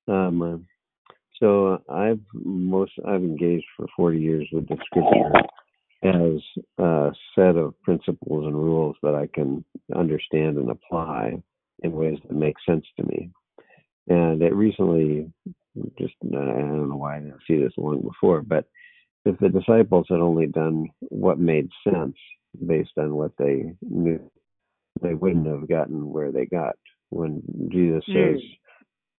Um, 0.08 0.66
so 1.40 1.82
I've 1.88 2.20
most 2.34 2.92
I've 3.06 3.22
engaged 3.22 3.66
for 3.76 3.86
40 3.96 4.18
years 4.18 4.48
with 4.52 4.68
the 4.68 4.76
scripture 4.86 5.32
as 6.02 6.40
a 6.78 7.10
set 7.34 7.56
of 7.56 7.80
principles 7.82 8.46
and 8.46 8.54
rules 8.54 8.96
that 9.02 9.14
I 9.14 9.28
can 9.32 9.64
understand 9.94 10.56
and 10.56 10.70
apply 10.70 11.42
in 11.82 11.92
ways 11.92 12.18
that 12.22 12.34
make 12.34 12.56
sense 12.66 12.84
to 12.96 13.04
me. 13.04 13.30
And 14.08 14.42
it 14.42 14.54
recently, 14.54 15.30
just 15.98 16.14
I 16.24 16.34
don't 16.34 16.88
know 16.88 16.96
why 16.96 17.16
I 17.16 17.20
didn't 17.20 17.42
see 17.46 17.58
this 17.58 17.72
long 17.76 18.00
before, 18.00 18.42
but 18.42 18.64
if 19.24 19.38
the 19.38 19.48
disciples 19.48 20.06
had 20.08 20.20
only 20.20 20.46
done 20.46 20.88
what 21.00 21.38
made 21.38 21.68
sense 21.84 22.16
based 22.66 22.92
on 22.96 23.14
what 23.14 23.32
they 23.38 23.74
knew, 23.82 24.30
they 25.02 25.14
wouldn't 25.14 25.46
have 25.46 25.68
gotten 25.68 26.10
where 26.10 26.32
they 26.32 26.46
got. 26.46 26.76
When 27.10 27.42
Jesus 27.70 28.02
mm. 28.08 28.34
says, 28.34 28.42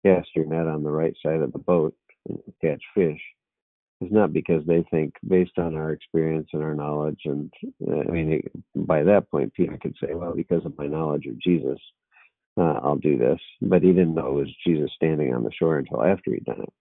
"Cast 0.05 0.29
your 0.35 0.45
net 0.45 0.67
on 0.67 0.83
the 0.83 0.91
right 0.91 1.15
side 1.23 1.41
of 1.41 1.51
the 1.53 1.59
boat," 1.59 1.95
and 2.27 2.39
catch 2.61 2.83
fish 2.95 3.21
is 4.01 4.11
not 4.11 4.33
because 4.33 4.65
they 4.65 4.83
think 4.91 5.13
based 5.27 5.57
on 5.57 5.75
our 5.75 5.91
experience 5.91 6.49
and 6.53 6.63
our 6.63 6.75
knowledge 6.75 7.21
and 7.25 7.51
uh, 7.87 7.99
i 7.99 8.11
mean 8.11 8.41
by 8.75 9.03
that 9.03 9.29
point 9.29 9.53
peter 9.53 9.77
could 9.81 9.95
say 10.01 10.13
well 10.13 10.33
because 10.35 10.65
of 10.65 10.77
my 10.77 10.87
knowledge 10.87 11.25
of 11.25 11.39
jesus 11.39 11.79
uh, 12.59 12.79
i'll 12.83 12.97
do 12.97 13.17
this. 13.17 13.39
But 13.61 13.83
he 13.83 13.89
didn't 13.89 14.15
know 14.15 14.29
it 14.29 14.45
was 14.45 14.55
jesus 14.65 14.91
standing 14.95 15.33
on 15.33 15.43
the 15.43 15.51
shore 15.51 15.77
until 15.77 16.03
after 16.03 16.33
he'd 16.33 16.45
done 16.45 16.63
it. 16.63 16.73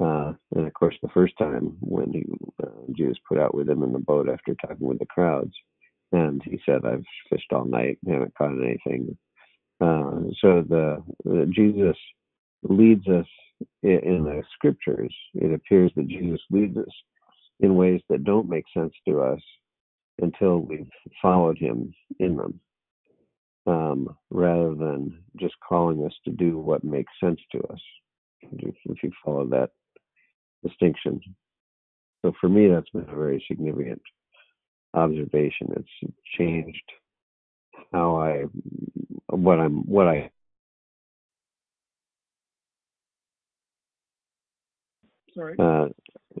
Uh, 0.00 0.32
and 0.56 0.66
of 0.66 0.74
course 0.74 0.94
the 1.02 1.08
first 1.10 1.34
time 1.38 1.76
when 1.80 2.12
he, 2.12 2.24
uh, 2.62 2.70
jesus 2.96 3.18
put 3.28 3.38
out 3.38 3.54
with 3.54 3.68
him 3.68 3.82
in 3.82 3.92
the 3.92 3.98
boat 3.98 4.28
after 4.28 4.54
talking 4.54 4.86
with 4.86 4.98
the 4.98 5.06
crowds 5.06 5.52
and 6.12 6.42
he 6.44 6.60
said 6.66 6.84
i've 6.84 7.04
fished 7.30 7.52
all 7.52 7.64
night 7.64 7.98
haven't 8.08 8.34
caught 8.36 8.52
anything. 8.52 9.16
Uh, 9.80 10.30
so 10.40 10.64
the, 10.68 11.02
the 11.24 11.46
jesus 11.54 11.96
leads 12.62 13.06
us 13.08 13.26
in 13.82 14.24
the 14.24 14.42
scriptures, 14.54 15.14
it 15.34 15.52
appears 15.52 15.90
that 15.96 16.08
Jesus 16.08 16.40
leads 16.50 16.76
us 16.76 16.92
in 17.60 17.76
ways 17.76 18.00
that 18.08 18.24
don't 18.24 18.48
make 18.48 18.64
sense 18.74 18.92
to 19.06 19.20
us 19.20 19.40
until 20.20 20.58
we've 20.58 20.88
followed 21.20 21.58
him 21.58 21.94
in 22.18 22.36
them, 22.36 22.60
um, 23.66 24.16
rather 24.30 24.74
than 24.74 25.18
just 25.38 25.54
calling 25.66 26.04
us 26.04 26.12
to 26.24 26.30
do 26.30 26.58
what 26.58 26.84
makes 26.84 27.12
sense 27.22 27.40
to 27.52 27.58
us, 27.64 27.80
if, 28.42 28.74
you 29.02 29.12
follow 29.24 29.46
that 29.46 29.70
distinction. 30.66 31.20
So 32.22 32.32
for 32.40 32.48
me, 32.48 32.68
that's 32.68 32.90
been 32.90 33.08
a 33.08 33.16
very 33.16 33.42
significant 33.48 34.02
observation. 34.94 35.68
It's 35.76 36.14
changed 36.36 36.82
how 37.92 38.16
I, 38.16 38.44
what 39.28 39.58
I'm, 39.58 39.86
what 39.86 40.06
I 40.06 40.30
Sorry. 45.34 45.54
Uh, 45.58 45.88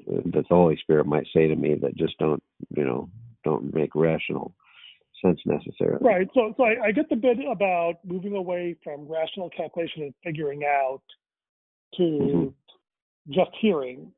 that 0.06 0.44
the 0.48 0.54
Holy 0.54 0.78
Spirit 0.80 1.06
might 1.06 1.26
say 1.34 1.46
to 1.46 1.56
me 1.56 1.76
that 1.80 1.96
just 1.96 2.18
don't, 2.18 2.42
you 2.76 2.84
know, 2.84 3.08
don't 3.44 3.72
make 3.74 3.94
rational 3.94 4.54
sense 5.24 5.40
necessarily. 5.44 5.98
Right. 6.00 6.28
So, 6.34 6.54
so 6.56 6.64
I, 6.64 6.86
I 6.86 6.92
get 6.92 7.08
the 7.08 7.16
bit 7.16 7.38
about 7.50 7.94
moving 8.04 8.34
away 8.34 8.76
from 8.82 9.06
rational 9.06 9.50
calculation 9.50 10.02
and 10.02 10.14
figuring 10.24 10.64
out 10.64 11.02
to 11.96 12.02
mm-hmm. 12.02 13.32
just 13.32 13.50
hearing 13.60 14.12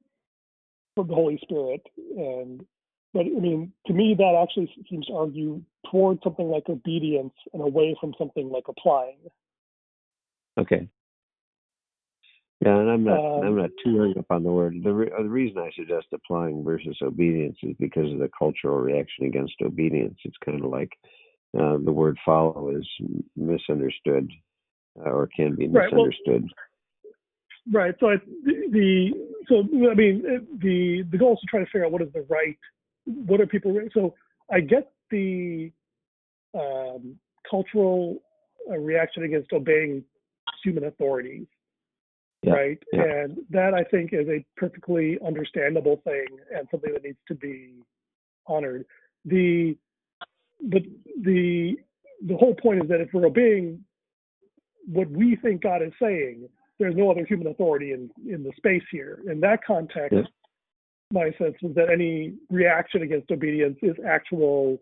from 0.95 1.09
the 1.09 1.14
Holy 1.14 1.38
Spirit. 1.43 1.83
And, 1.97 2.64
but 3.12 3.21
I 3.21 3.41
mean, 3.41 3.73
to 3.87 3.93
me, 3.93 4.14
that 4.17 4.41
actually 4.43 4.73
seems 4.88 5.07
to 5.07 5.14
argue 5.14 5.62
towards 5.91 6.23
something 6.23 6.49
like 6.49 6.69
obedience 6.69 7.35
and 7.52 7.62
away 7.62 7.97
from 8.00 8.14
something 8.19 8.50
like 8.50 8.64
applying. 8.69 9.19
Okay. 10.59 10.88
Yeah, 12.64 12.78
and 12.78 12.90
I'm 12.90 13.02
not 13.02 13.19
um, 13.19 13.45
I'm 13.45 13.57
not 13.57 13.71
too 13.85 13.99
hung 13.99 14.14
up 14.16 14.26
on 14.31 14.45
the 14.45 14.52
word. 14.52 14.76
The, 14.85 14.92
re- 14.92 15.11
the 15.16 15.28
reason 15.28 15.59
I 15.59 15.71
suggest 15.75 16.07
applying 16.12 16.62
versus 16.62 16.97
obedience 17.02 17.57
is 17.62 17.75
because 17.81 18.12
of 18.12 18.21
the 18.21 18.31
cultural 18.38 18.76
reaction 18.76 19.26
against 19.26 19.54
obedience. 19.62 20.16
It's 20.25 20.37
kind 20.45 20.64
of 20.64 20.71
like 20.71 20.92
uh, 21.59 21.78
the 21.85 21.90
word 21.90 22.16
follow 22.25 22.71
is 22.71 22.87
misunderstood 23.37 24.31
uh, 25.04 25.11
or 25.11 25.28
can 25.35 25.57
be 25.57 25.66
misunderstood. 25.66 26.45
Right. 26.45 26.52
Well, 27.73 27.83
right. 27.83 27.95
So 27.99 28.11
I, 28.11 28.16
the, 28.45 28.69
the 28.71 29.11
so 29.49 29.90
I 29.90 29.95
mean 29.95 30.23
the 30.62 31.02
the 31.11 31.19
goal 31.19 31.33
is 31.33 31.40
to 31.40 31.47
try 31.49 31.59
to 31.59 31.66
figure 31.66 31.85
out 31.85 31.90
what 31.90 32.02
is 32.02 32.12
the 32.14 32.25
right 32.28 32.57
what 33.04 33.40
are 33.40 33.47
people 33.47 33.76
so 33.92 34.14
I 34.52 34.61
get 34.61 34.92
the 35.11 35.73
um, 36.54 37.16
cultural 37.50 38.23
uh, 38.71 38.76
reaction 38.76 39.25
against 39.25 39.52
obeying 39.52 40.04
human 40.62 40.85
authorities 40.85 41.47
yeah, 42.43 42.53
right? 42.53 42.79
Yeah. 42.93 43.03
And 43.03 43.39
that 43.51 43.75
I 43.75 43.85
think 43.85 44.13
is 44.13 44.29
a 44.29 44.45
perfectly 44.57 45.19
understandable 45.25 46.01
thing 46.05 46.27
and 46.55 46.67
something 46.71 46.93
that 46.93 47.05
needs 47.05 47.19
to 47.29 47.35
be 47.35 47.75
honored. 48.47 48.85
The 49.25 49.77
but 50.61 50.83
the 51.23 51.77
the 52.27 52.37
whole 52.37 52.55
point 52.55 52.83
is 52.83 52.89
that 52.89 53.01
if 53.01 53.09
we're 53.13 53.27
obeying 53.27 53.85
what 54.87 55.09
we 55.11 55.37
think 55.37 55.63
God 55.63 55.83
is 55.83 55.93
saying, 56.01 56.49
there's 56.79 56.97
no 56.97 57.11
other 57.11 57.25
human 57.25 57.47
authority 57.47 57.93
in 57.93 58.11
in 58.29 58.43
the 58.43 58.53
space 58.57 58.83
here. 58.91 59.21
In 59.31 59.41
that 59.41 59.65
context, 59.65 60.13
yeah. 60.13 60.23
my 61.13 61.31
sense 61.39 61.57
is 61.63 61.75
that 61.77 61.91
any 61.91 62.35
reaction 62.51 63.03
against 63.03 63.31
obedience 63.31 63.79
is 63.83 63.95
actual 64.07 64.79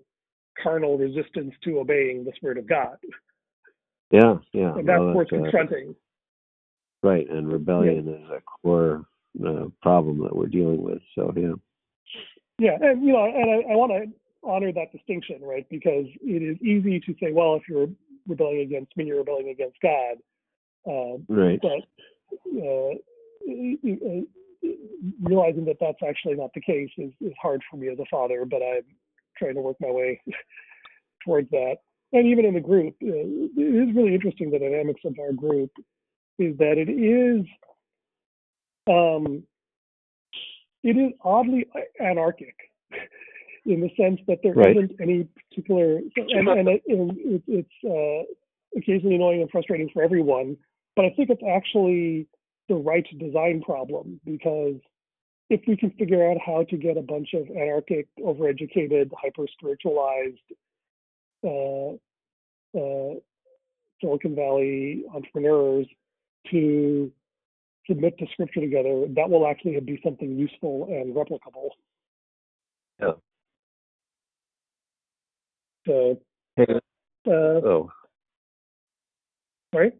carnal 0.62 0.96
resistance 0.96 1.54
to 1.64 1.78
obeying 1.78 2.24
the 2.24 2.32
Spirit 2.36 2.58
of 2.58 2.66
God. 2.66 2.96
Yeah, 4.10 4.38
yeah. 4.52 4.74
And 4.74 4.88
that's 4.88 4.98
well, 4.98 5.14
worth 5.14 5.32
uh, 5.32 5.36
confronting. 5.36 5.94
Right, 7.02 7.28
and 7.30 7.50
rebellion 7.50 8.06
yeah. 8.06 8.14
is 8.14 8.30
a 8.30 8.40
core 8.42 9.06
uh, 9.46 9.66
problem 9.80 10.18
that 10.22 10.36
we're 10.36 10.46
dealing 10.46 10.82
with. 10.82 11.00
So 11.14 11.32
yeah. 11.36 11.54
Yeah, 12.58 12.76
and 12.80 13.02
you 13.02 13.12
know, 13.12 13.24
and 13.24 13.50
I, 13.50 13.72
I 13.72 13.76
want 13.76 13.92
to 13.92 14.12
honor 14.42 14.72
that 14.72 14.92
distinction, 14.92 15.40
right? 15.42 15.66
Because 15.70 16.06
it 16.22 16.42
is 16.42 16.60
easy 16.60 17.00
to 17.00 17.14
say, 17.20 17.32
well, 17.32 17.54
if 17.54 17.62
you're 17.68 17.88
rebelling 18.26 18.60
against 18.60 18.96
me, 18.96 19.04
you're 19.06 19.18
rebelling 19.18 19.48
against 19.48 19.76
God. 19.82 20.16
Uh, 20.86 21.18
right. 21.28 21.60
But 21.62 21.88
uh, 22.46 22.94
realizing 25.22 25.64
that 25.64 25.76
that's 25.80 26.02
actually 26.06 26.34
not 26.34 26.50
the 26.54 26.60
case 26.60 26.90
is, 26.98 27.12
is 27.20 27.32
hard 27.40 27.62
for 27.70 27.76
me 27.76 27.88
as 27.88 27.98
a 27.98 28.04
father, 28.10 28.44
but 28.44 28.62
I'm 28.62 28.82
trying 29.38 29.54
to 29.54 29.60
work 29.60 29.76
my 29.80 29.90
way 29.90 30.20
towards 31.24 31.50
that. 31.50 31.76
and 32.12 32.26
even 32.26 32.44
in 32.44 32.54
the 32.54 32.60
group, 32.60 32.94
uh, 33.02 33.06
it 33.06 33.88
is 33.88 33.94
really 33.94 34.14
interesting 34.14 34.50
the 34.50 34.58
dynamics 34.58 35.00
of 35.04 35.16
our 35.18 35.32
group 35.32 35.70
is 36.40 36.56
that 36.58 36.78
it 36.78 36.88
is 36.88 37.46
um, 38.88 39.42
it 40.82 40.96
is 40.96 41.12
oddly 41.22 41.66
anarchic 42.00 42.56
in 43.66 43.80
the 43.80 43.90
sense 43.96 44.18
that 44.26 44.38
there 44.42 44.54
Right. 44.54 44.74
not 44.74 44.90
any 45.00 45.28
particular 45.48 45.98
and, 46.16 46.48
and 46.48 46.68
it, 46.68 46.82
it, 46.86 47.42
it's 47.46 47.68
uh, 47.84 48.78
occasionally 48.78 49.16
annoying 49.16 49.42
and 49.42 49.50
frustrating 49.50 49.90
for 49.92 50.02
everyone. 50.02 50.56
But 50.96 51.04
I 51.04 51.10
think 51.10 51.30
it's 51.30 51.42
actually 51.48 52.26
the 52.68 52.76
right 52.76 53.06
design 53.18 53.62
problem 53.62 54.20
because 54.24 54.76
if 55.50 55.60
we 55.66 55.76
can 55.76 55.90
figure 55.92 56.30
out 56.30 56.38
how 56.44 56.64
to 56.70 56.76
get 56.76 56.96
a 56.96 57.02
bunch 57.02 57.34
of 57.34 57.48
anarchic, 57.50 58.06
overeducated, 58.18 59.10
hyper 59.20 59.46
spiritualized 59.52 60.38
uh, 61.44 61.90
uh, 62.78 63.14
Silicon 64.00 64.34
Valley 64.34 65.04
entrepreneurs 65.14 65.86
to 66.50 67.10
submit 67.88 68.18
to 68.18 68.26
scripture 68.32 68.60
together, 68.60 69.06
that 69.16 69.28
will 69.28 69.46
actually 69.46 69.78
be 69.80 70.00
something 70.04 70.36
useful 70.36 70.86
and 70.90 71.14
replicable. 71.14 71.70
Yeah. 73.00 73.12
So, 75.86 76.20
Hey, 76.56 76.66
uh, 77.26 77.30
oh, 77.30 77.90
sorry, 79.72 79.92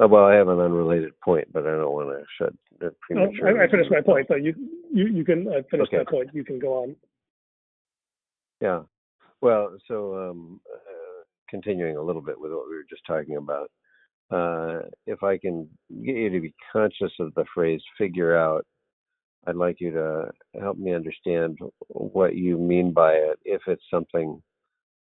uh, 0.00 0.06
well, 0.06 0.24
I 0.24 0.34
have 0.34 0.48
an 0.48 0.60
unrelated 0.60 1.18
point, 1.20 1.52
but 1.52 1.66
I 1.66 1.72
don't 1.72 1.92
want 1.92 2.10
to 2.10 2.24
shut 2.38 2.54
No, 2.80 2.90
prematurely. 3.00 3.60
I, 3.60 3.64
I 3.64 3.68
finished 3.68 3.90
my 3.90 4.00
point. 4.00 4.26
So 4.28 4.36
you 4.36 4.54
you 4.92 5.08
you 5.08 5.24
can 5.24 5.48
uh, 5.48 5.62
finish 5.70 5.88
Okay. 5.88 5.98
that 5.98 6.08
point. 6.08 6.30
You 6.32 6.44
can 6.44 6.58
go 6.58 6.84
on. 6.84 6.96
Yeah. 8.60 8.82
Well, 9.40 9.76
so 9.88 10.30
um, 10.30 10.60
uh, 10.72 11.24
continuing 11.48 11.96
a 11.96 12.02
little 12.02 12.22
bit 12.22 12.40
with 12.40 12.52
what 12.52 12.68
we 12.68 12.76
were 12.76 12.86
just 12.88 13.02
talking 13.06 13.36
about, 13.36 13.70
uh, 14.30 14.80
if 15.06 15.22
I 15.22 15.38
can 15.38 15.68
get 16.04 16.16
you 16.16 16.30
to 16.30 16.40
be 16.40 16.54
conscious 16.72 17.12
of 17.20 17.34
the 17.34 17.44
phrase 17.54 17.80
"figure 17.96 18.36
out," 18.36 18.66
I'd 19.46 19.56
like 19.56 19.80
you 19.80 19.90
to 19.92 20.30
help 20.60 20.78
me 20.78 20.94
understand 20.94 21.58
what 21.88 22.36
you 22.36 22.58
mean 22.58 22.92
by 22.92 23.12
it. 23.12 23.38
If 23.44 23.62
it's 23.66 23.82
something 23.90 24.42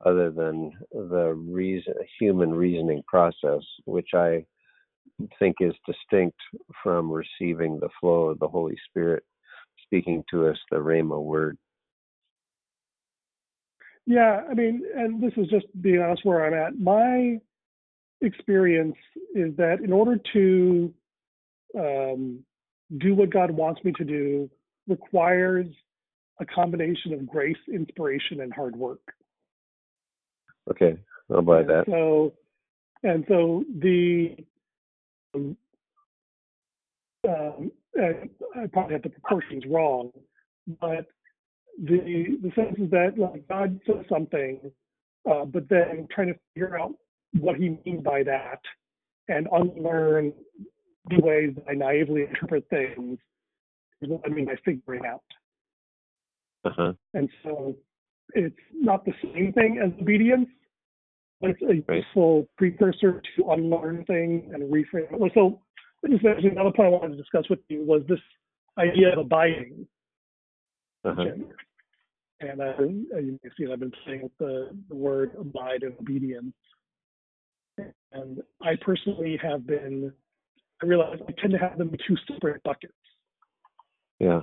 other 0.05 0.29
than 0.29 0.72
the 0.91 1.34
reason, 1.34 1.93
human 2.19 2.53
reasoning 2.53 3.03
process, 3.07 3.62
which 3.86 4.10
I 4.13 4.46
think 5.39 5.57
is 5.60 5.74
distinct 5.86 6.38
from 6.84 7.12
receiving 7.12 7.79
the 7.79 7.89
flow 8.00 8.25
of 8.25 8.39
the 8.39 8.48
Holy 8.48 8.77
Spirit 8.89 9.24
speaking 9.84 10.24
to 10.29 10.48
us, 10.48 10.57
the 10.69 10.77
Rhema 10.77 11.22
word. 11.22 11.57
Yeah, 14.05 14.41
I 14.50 14.53
mean, 14.53 14.84
and 14.96 15.22
this 15.22 15.34
is 15.36 15.48
just 15.50 15.65
being 15.81 16.00
honest 16.01 16.24
where 16.24 16.46
I'm 16.46 16.53
at. 16.53 16.79
My 16.79 17.39
experience 18.22 18.96
is 19.36 19.56
that 19.58 19.80
in 19.84 19.92
order 19.92 20.20
to 20.34 20.94
um, 21.78 22.40
do 22.98 23.16
what 23.16 23.30
God 23.30 23.52
wants 23.52 23.84
me 23.84 23.92
to 23.94 24.04
do 24.04 24.50
requires 24.88 25.68
a 26.40 26.46
combination 26.46 27.14
of 27.14 27.28
grace, 27.28 27.58
inspiration, 27.72 28.42
and 28.42 28.54
hard 28.54 28.76
work. 28.76 29.02
Okay, 30.70 30.98
I'll 31.32 31.42
buy 31.42 31.62
And 31.62 31.70
that. 31.70 31.86
So, 31.88 32.34
and 33.04 33.26
so 33.28 33.64
the, 33.80 34.36
um, 35.34 35.58
um, 37.28 37.72
I 38.00 38.68
probably 38.72 38.94
have 38.94 39.04
the 39.04 39.10
proportions 39.10 39.64
wrong, 39.68 40.12
but 40.80 41.08
the 41.84 42.38
the 42.42 42.52
sense 42.56 42.78
is 42.80 42.90
that 42.92 43.14
like 43.18 43.48
God 43.48 43.80
says 43.86 44.06
something, 44.10 44.60
uh, 45.30 45.46
but 45.46 45.70
then 45.70 46.08
trying 46.14 46.28
to 46.28 46.40
figure 46.54 46.80
out 46.80 46.94
what 47.34 47.57
He 47.57 47.77
means 47.86 48.03
by 48.03 48.24
that, 48.24 48.62
and 49.27 49.48
unlearn 49.51 50.33
the 51.09 51.20
ways 51.22 51.53
that 51.55 51.66
I 51.70 51.74
naively 51.74 52.24
interpret 52.24 52.66
things 52.70 53.20
is 54.01 54.09
what 54.09 54.22
I 54.25 54.29
mean 54.29 54.46
by 54.46 54.55
figuring 54.63 55.05
out. 55.05 55.24
Uh-huh. 56.66 56.94
And 57.13 57.29
so 57.44 57.75
it's 58.33 58.55
not 58.74 59.05
the 59.05 59.13
same 59.24 59.53
thing 59.53 59.79
as 59.83 59.92
obedience, 60.01 60.50
but 61.40 61.51
it's 61.51 61.61
a 61.61 61.83
Right. 61.87 62.03
useful 62.03 62.48
precursor 62.57 63.22
to 63.35 63.51
unlearn 63.51 64.05
things 64.05 64.51
and 64.53 64.63
reframe. 64.72 65.11
Well, 65.18 65.31
So 65.33 65.61
is 66.03 66.20
another 66.24 66.72
point 66.72 66.87
I 66.87 66.90
wanted 66.90 67.16
to 67.16 67.22
discuss 67.22 67.50
with 67.50 67.59
you 67.70 67.83
was 67.83 68.03
this 68.07 68.20
idea 68.77 69.13
of 69.13 69.20
abiding. 69.20 69.87
Uh-huh. 71.03 71.25
And 72.40 72.61
uh, 72.61 72.83
you 72.83 73.40
can 73.42 73.51
see 73.57 73.72
I've 73.72 73.79
been 73.79 73.92
playing 74.03 74.24
with 74.24 74.37
the, 74.37 74.70
the 74.90 74.96
word 74.96 75.31
abide 75.40 75.83
and 75.83 75.96
obedience. 76.00 76.53
And 78.11 78.42
I 78.61 78.75
personally 78.81 79.40
have 79.42 79.68
been, 79.68 80.11
I 80.81 80.85
realize 80.85 81.20
I 81.27 81.31
tend 81.40 81.53
to 81.53 81.59
have 81.59 81.77
them 81.77 81.90
in 81.90 81.98
two 82.07 82.16
separate 82.31 82.63
buckets. 82.63 82.94
Yeah. 84.20 84.42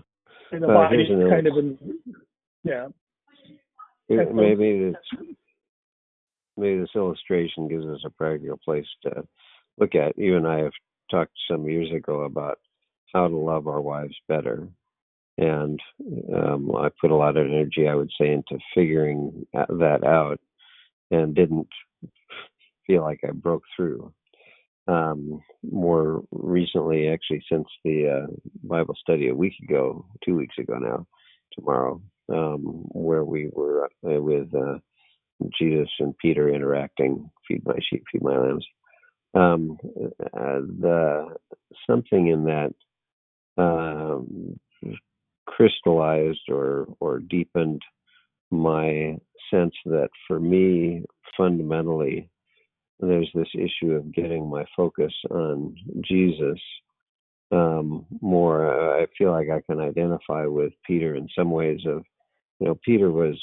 And 0.53 0.65
Uh, 0.65 0.69
abiding 0.69 0.99
here's 1.01 1.11
an 1.11 1.23
is 1.23 1.31
kind 1.31 1.47
of 1.47 1.57
in, 1.57 1.79
yeah. 2.63 2.89
Here- 4.09 4.33
Maybe 4.33 4.91
this 4.91 5.29
maybe 6.57 6.81
this 6.81 6.95
illustration 6.95 7.67
gives 7.69 7.87
us 7.87 8.01
a 8.05 8.11
practical 8.11 8.59
place 8.65 8.87
to 9.03 9.27
look 9.79 9.95
at. 9.95 10.17
You 10.17 10.37
and 10.37 10.47
I 10.47 10.59
have 10.59 10.73
talked 11.11 11.33
some 11.51 11.69
years 11.69 11.91
ago 11.93 12.23
about 12.23 12.61
how 13.13 13.27
to 13.27 13.37
love 13.37 13.67
our 13.67 13.81
wives 13.81 14.15
better. 14.29 14.69
And 15.37 15.81
um, 16.33 16.71
I 16.77 16.91
put 17.01 17.11
a 17.11 17.17
lot 17.17 17.37
of 17.37 17.47
energy, 17.47 17.89
I 17.89 17.95
would 17.97 18.11
say, 18.21 18.31
into 18.33 18.59
figuring 18.73 19.47
that 19.53 20.05
out 20.05 20.39
and 21.11 21.35
didn't 21.35 21.69
feel 22.87 23.03
like 23.03 23.21
I 23.27 23.33
broke 23.33 23.63
through. 23.77 24.13
Um, 24.87 25.41
more 25.63 26.23
recently, 26.31 27.09
actually, 27.09 27.43
since 27.51 27.67
the 27.85 28.25
uh, 28.25 28.27
Bible 28.63 28.95
study 29.01 29.29
a 29.29 29.35
week 29.35 29.55
ago, 29.63 30.05
two 30.25 30.37
weeks 30.37 30.57
ago 30.59 30.75
now, 30.79 31.07
tomorrow, 31.55 32.03
um, 32.31 32.61
where 32.93 33.25
we 33.25 33.49
were 33.53 33.85
uh, 33.85 34.21
with 34.21 34.55
uh, 34.55 34.79
Jesus 35.59 35.89
and 36.01 36.17
Peter 36.19 36.53
interacting, 36.53 37.31
feed 37.49 37.65
my 37.65 37.79
sheep, 37.89 38.05
feed 38.13 38.23
my 38.23 38.37
lambs. 38.37 38.67
Um, 39.35 39.79
uh, 40.23 40.61
the 40.81 41.35
something 41.89 42.29
in 42.29 42.45
that 42.45 42.73
um, 43.57 44.59
crystallized 45.47 46.49
or 46.49 46.87
or 47.01 47.19
deepened 47.19 47.83
my 48.51 49.17
sense 49.51 49.75
that 49.87 50.11
for 50.29 50.39
me, 50.39 51.05
fundamentally, 51.37 52.29
there's 53.01 53.31
this 53.35 53.49
issue 53.55 53.93
of 53.93 54.13
getting 54.13 54.49
my 54.49 54.65
focus 54.77 55.13
on 55.31 55.75
Jesus 56.03 56.59
um, 57.53 58.07
more. 58.21 59.01
I 59.01 59.07
feel 59.17 59.31
like 59.31 59.49
I 59.51 59.61
can 59.61 59.81
identify 59.81 60.47
with 60.47 60.73
Peter 60.87 61.17
in 61.17 61.29
some 61.37 61.51
ways. 61.51 61.81
Of 61.87 62.05
you 62.61 62.69
know, 62.69 62.79
Peter 62.85 63.11
was 63.11 63.41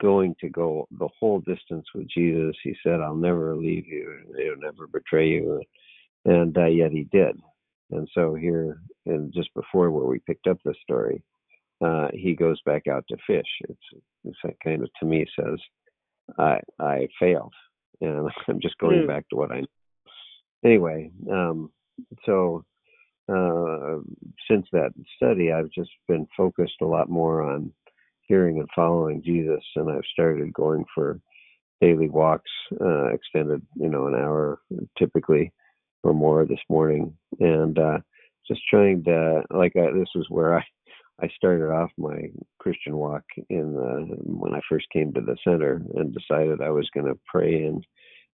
going 0.00 0.34
to 0.40 0.48
go 0.48 0.86
the 0.98 1.08
whole 1.18 1.40
distance 1.40 1.86
with 1.94 2.08
Jesus. 2.08 2.56
He 2.62 2.74
said, 2.82 3.00
"I'll 3.00 3.14
never 3.14 3.56
leave 3.56 3.86
you, 3.86 4.12
I'll 4.38 4.60
never 4.60 4.86
betray 4.86 5.28
you," 5.28 5.62
and 6.24 6.56
uh, 6.56 6.66
yet 6.66 6.92
he 6.92 7.04
did. 7.12 7.40
And 7.90 8.08
so 8.14 8.34
here, 8.34 8.78
and 9.06 9.32
just 9.32 9.52
before 9.54 9.90
where 9.90 10.06
we 10.06 10.18
picked 10.20 10.46
up 10.46 10.58
the 10.64 10.74
story, 10.82 11.22
uh, 11.84 12.08
he 12.12 12.34
goes 12.34 12.60
back 12.64 12.86
out 12.86 13.04
to 13.08 13.16
fish. 13.26 13.46
It's, 13.68 14.02
it's 14.24 14.56
kind 14.62 14.82
of 14.82 14.90
to 15.00 15.06
me 15.06 15.26
says, 15.38 15.58
"I 16.38 16.60
I 16.78 17.08
failed," 17.18 17.54
and 18.00 18.28
I'm 18.48 18.60
just 18.60 18.78
going 18.78 19.02
Hmm. 19.02 19.06
back 19.06 19.28
to 19.28 19.36
what 19.36 19.52
I. 19.52 19.62
Anyway, 20.64 21.10
um, 21.30 21.70
so 22.24 22.64
uh, 23.28 23.98
since 24.48 24.66
that 24.72 24.92
study, 25.16 25.52
I've 25.52 25.70
just 25.70 25.90
been 26.08 26.26
focused 26.36 26.80
a 26.82 26.86
lot 26.86 27.08
more 27.08 27.42
on 27.42 27.72
hearing 28.22 28.58
and 28.58 28.68
following 28.74 29.22
Jesus, 29.22 29.62
and 29.76 29.90
I've 29.90 30.04
started 30.12 30.52
going 30.52 30.84
for 30.94 31.20
daily 31.80 32.08
walks, 32.08 32.50
uh, 32.80 33.06
extended, 33.06 33.60
you 33.74 33.88
know, 33.88 34.06
an 34.06 34.14
hour 34.14 34.60
typically 34.98 35.52
or 36.04 36.14
more 36.14 36.46
this 36.46 36.60
morning, 36.68 37.16
and 37.40 37.78
uh, 37.78 37.98
just 38.46 38.60
trying 38.68 39.02
to 39.04 39.42
like 39.50 39.72
I, 39.76 39.90
this 39.92 40.08
was 40.14 40.26
where 40.28 40.58
I 40.58 40.64
I 41.22 41.28
started 41.36 41.70
off 41.70 41.90
my 41.96 42.28
Christian 42.58 42.96
walk 42.96 43.22
in 43.48 43.74
the, 43.74 44.16
when 44.24 44.54
I 44.54 44.60
first 44.68 44.86
came 44.92 45.12
to 45.12 45.20
the 45.20 45.36
center 45.44 45.80
and 45.94 46.12
decided 46.14 46.60
I 46.60 46.70
was 46.70 46.90
going 46.92 47.06
to 47.06 47.18
pray 47.26 47.64
in 47.64 47.80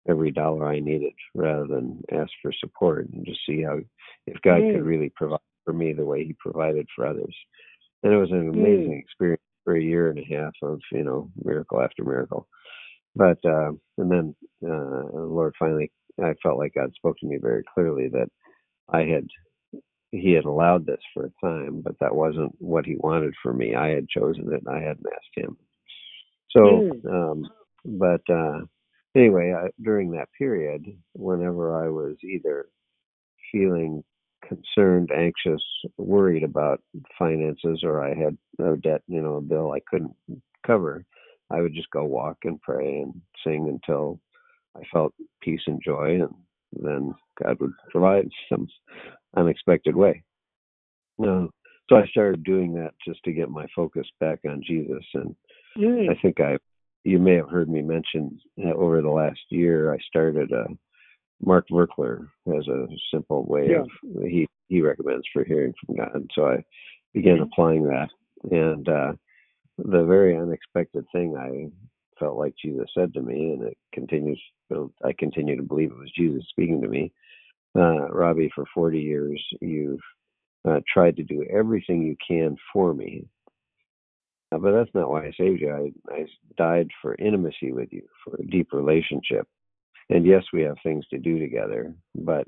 every 0.09 0.31
dollar 0.31 0.67
I 0.67 0.79
needed 0.79 1.13
rather 1.35 1.67
than 1.67 2.01
ask 2.11 2.31
for 2.41 2.51
support 2.53 3.07
and 3.09 3.25
just 3.25 3.41
see 3.45 3.61
how 3.61 3.79
if 4.25 4.41
God 4.41 4.61
could 4.71 4.81
Mm. 4.81 4.85
really 4.85 5.09
provide 5.15 5.39
for 5.65 5.73
me 5.73 5.93
the 5.93 6.05
way 6.05 6.25
He 6.25 6.33
provided 6.39 6.87
for 6.95 7.05
others. 7.05 7.35
And 8.03 8.11
it 8.13 8.17
was 8.17 8.31
an 8.31 8.49
amazing 8.49 8.93
experience 8.97 9.41
for 9.63 9.75
a 9.75 9.81
year 9.81 10.09
and 10.09 10.19
a 10.19 10.35
half 10.35 10.53
of 10.63 10.79
you 10.91 11.03
know 11.03 11.29
miracle 11.43 11.81
after 11.81 12.03
miracle. 12.03 12.47
But 13.15 13.37
uh, 13.45 13.73
and 13.97 14.11
then 14.11 14.35
uh, 14.65 15.03
Lord 15.13 15.53
finally, 15.59 15.91
I 16.23 16.33
felt 16.41 16.57
like 16.57 16.73
God 16.73 16.91
spoke 16.95 17.17
to 17.19 17.27
me 17.27 17.37
very 17.37 17.63
clearly 17.73 18.07
that 18.09 18.29
I 18.89 19.03
had 19.03 19.27
He 20.11 20.31
had 20.31 20.45
allowed 20.45 20.85
this 20.85 21.01
for 21.13 21.25
a 21.25 21.45
time, 21.45 21.81
but 21.81 21.95
that 21.99 22.15
wasn't 22.15 22.53
what 22.59 22.85
He 22.85 22.95
wanted 22.97 23.33
for 23.41 23.53
me. 23.53 23.75
I 23.75 23.89
had 23.89 24.09
chosen 24.09 24.51
it. 24.53 24.63
and 24.65 24.69
I 24.69 24.79
hadn't 24.81 25.05
asked 25.05 25.35
Him. 25.35 25.57
So, 26.51 26.61
Mm. 26.61 27.05
um, 27.13 27.49
but 27.85 28.21
uh, 28.29 28.61
anyway, 29.15 29.53
I, 29.53 29.69
during 29.81 30.11
that 30.11 30.29
period, 30.37 30.85
whenever 31.13 31.83
I 31.83 31.89
was 31.89 32.17
either 32.23 32.69
feeling 33.51 34.03
concerned, 34.47 35.11
anxious, 35.11 35.61
worried 35.97 36.43
about 36.43 36.81
finances, 37.17 37.81
or 37.83 38.03
I 38.03 38.15
had 38.15 38.37
a 38.59 38.75
debt, 38.77 39.03
you 39.07 39.21
know, 39.21 39.35
a 39.35 39.41
bill 39.41 39.71
I 39.71 39.79
couldn't 39.81 40.15
cover, 40.65 41.05
I 41.51 41.61
would 41.61 41.73
just 41.73 41.89
go 41.91 42.03
walk 42.03 42.37
and 42.45 42.61
pray 42.61 42.99
and 43.01 43.13
sing 43.43 43.67
until 43.69 44.19
I 44.75 44.81
felt 44.91 45.13
peace 45.41 45.61
and 45.67 45.81
joy, 45.83 46.21
and 46.21 46.33
then 46.71 47.13
God 47.43 47.59
would 47.59 47.73
provide 47.91 48.29
some 48.51 48.67
unexpected 49.35 49.95
way. 49.95 50.23
Uh, 51.21 51.47
so 51.89 51.95
I 51.97 52.05
started 52.07 52.43
doing 52.43 52.73
that 52.75 52.93
just 53.05 53.23
to 53.23 53.31
get 53.33 53.49
my 53.49 53.65
focus 53.75 54.07
back 54.19 54.39
on 54.47 54.61
Jesus, 54.65 55.03
and 55.13 55.35
Mm. 55.77 56.09
I 56.09 56.15
think 56.21 56.39
I, 56.39 56.57
you 57.03 57.19
may 57.19 57.35
have 57.35 57.49
heard 57.49 57.69
me 57.69 57.81
mention 57.81 58.39
uh, 58.63 58.73
over 58.73 59.01
the 59.01 59.09
last 59.09 59.39
year, 59.49 59.93
I 59.93 59.97
started 59.99 60.51
a 60.51 60.65
Mark 61.41 61.67
Virkler 61.69 62.27
has 62.47 62.67
a 62.67 62.87
simple 63.11 63.45
way 63.45 63.69
Yeah. 63.69 63.81
of 63.81 63.89
he 64.23 64.47
he 64.67 64.81
recommends 64.81 65.25
for 65.31 65.43
hearing 65.43 65.73
from 65.85 65.95
God. 65.95 66.29
So 66.33 66.47
I 66.47 66.63
began 67.13 67.37
Mhm. 67.37 67.43
applying 67.43 67.83
that, 67.83 68.09
and 68.51 68.87
uh, 68.87 69.13
the 69.77 70.03
very 70.05 70.35
unexpected 70.35 71.05
thing 71.11 71.37
I 71.37 71.71
felt 72.19 72.37
like 72.37 72.55
Jesus 72.57 72.91
said 72.93 73.13
to 73.13 73.21
me, 73.21 73.53
and 73.53 73.63
it 73.63 73.77
continues. 73.93 74.41
I 75.03 75.13
continue 75.13 75.55
to 75.55 75.63
believe 75.63 75.91
it 75.91 75.97
was 75.97 76.11
Jesus 76.11 76.47
speaking 76.49 76.81
to 76.81 76.87
me. 76.87 77.11
Uh, 77.77 78.09
Robbie, 78.09 78.51
for 78.53 78.65
40 78.73 78.99
years, 78.99 79.41
you've 79.61 79.99
uh, 80.67 80.79
tried 80.91 81.15
to 81.17 81.23
do 81.23 81.45
everything 81.49 82.01
you 82.01 82.15
can 82.25 82.57
for 82.73 82.93
me, 82.93 83.25
uh, 84.51 84.57
but 84.57 84.71
that's 84.71 84.93
not 84.93 85.09
why 85.09 85.25
I 85.25 85.31
saved 85.37 85.61
you. 85.61 85.71
I, 86.09 86.13
I 86.13 86.25
died 86.57 86.89
for 87.01 87.15
intimacy 87.15 87.71
with 87.71 87.89
you, 87.91 88.03
for 88.23 88.35
a 88.35 88.45
deep 88.47 88.73
relationship. 88.73 89.47
And 90.09 90.25
yes, 90.25 90.43
we 90.51 90.61
have 90.63 90.77
things 90.83 91.05
to 91.09 91.19
do 91.19 91.39
together, 91.39 91.93
but 92.15 92.47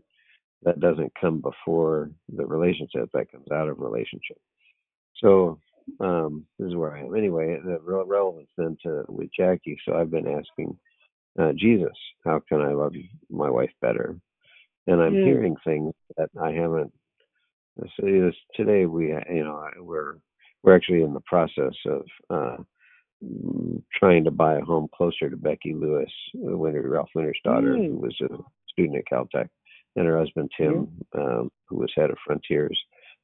that 0.64 0.80
doesn't 0.80 1.14
come 1.20 1.42
before 1.42 2.10
the 2.36 2.46
relationship. 2.46 3.10
That 3.14 3.32
comes 3.32 3.52
out 3.52 3.70
of 3.70 3.80
relationship. 3.80 4.38
So 5.18 5.60
um, 6.00 6.46
this 6.58 6.70
is 6.70 6.76
where 6.76 6.96
I 6.96 7.02
am. 7.02 7.16
Anyway, 7.16 7.60
the 7.64 7.80
re- 7.80 8.04
relevance 8.06 8.50
then 8.58 8.78
to 8.84 9.06
with 9.08 9.30
Jackie. 9.36 9.78
So 9.86 9.96
I've 9.96 10.12
been 10.12 10.28
asking 10.28 10.78
uh, 11.40 11.54
Jesus, 11.56 11.94
how 12.26 12.42
can 12.48 12.62
I 12.62 12.74
love 12.74 12.94
my 13.30 13.50
wife 13.50 13.72
better? 13.82 14.16
And 14.88 15.02
I'm 15.02 15.14
hearing 15.14 15.56
things 15.64 15.94
that 16.18 16.30
I 16.42 16.52
haven't. 16.52 16.92
So 18.00 18.32
today 18.56 18.86
we, 18.86 19.08
you 19.08 19.44
know, 19.44 19.64
we're 19.80 20.16
we're 20.64 20.76
actually 20.76 21.04
in 21.04 21.14
the 21.14 21.22
process 21.22 21.74
of 21.86 22.06
uh, 22.30 22.58
trying 23.94 24.24
to 24.26 24.32
buy 24.32 24.56
a 24.56 24.62
home 24.62 24.88
closer 24.96 25.30
to 25.30 25.38
Becky 25.38 25.74
Lewis, 25.74 26.12
Winter 26.34 26.88
Ralph 26.88 27.10
Winter's 27.16 27.40
daughter, 27.44 27.74
Mm. 27.76 27.88
who 27.88 27.98
was 27.98 28.20
a 28.22 28.38
student 28.70 28.98
at 28.98 29.06
Caltech, 29.12 29.50
and 29.96 30.06
her 30.06 30.18
husband 30.18 30.52
Tim, 30.58 30.88
um, 31.14 31.52
who 31.68 31.78
was 31.78 31.92
head 31.96 32.10
of 32.12 32.18
Frontiers. 32.26 32.80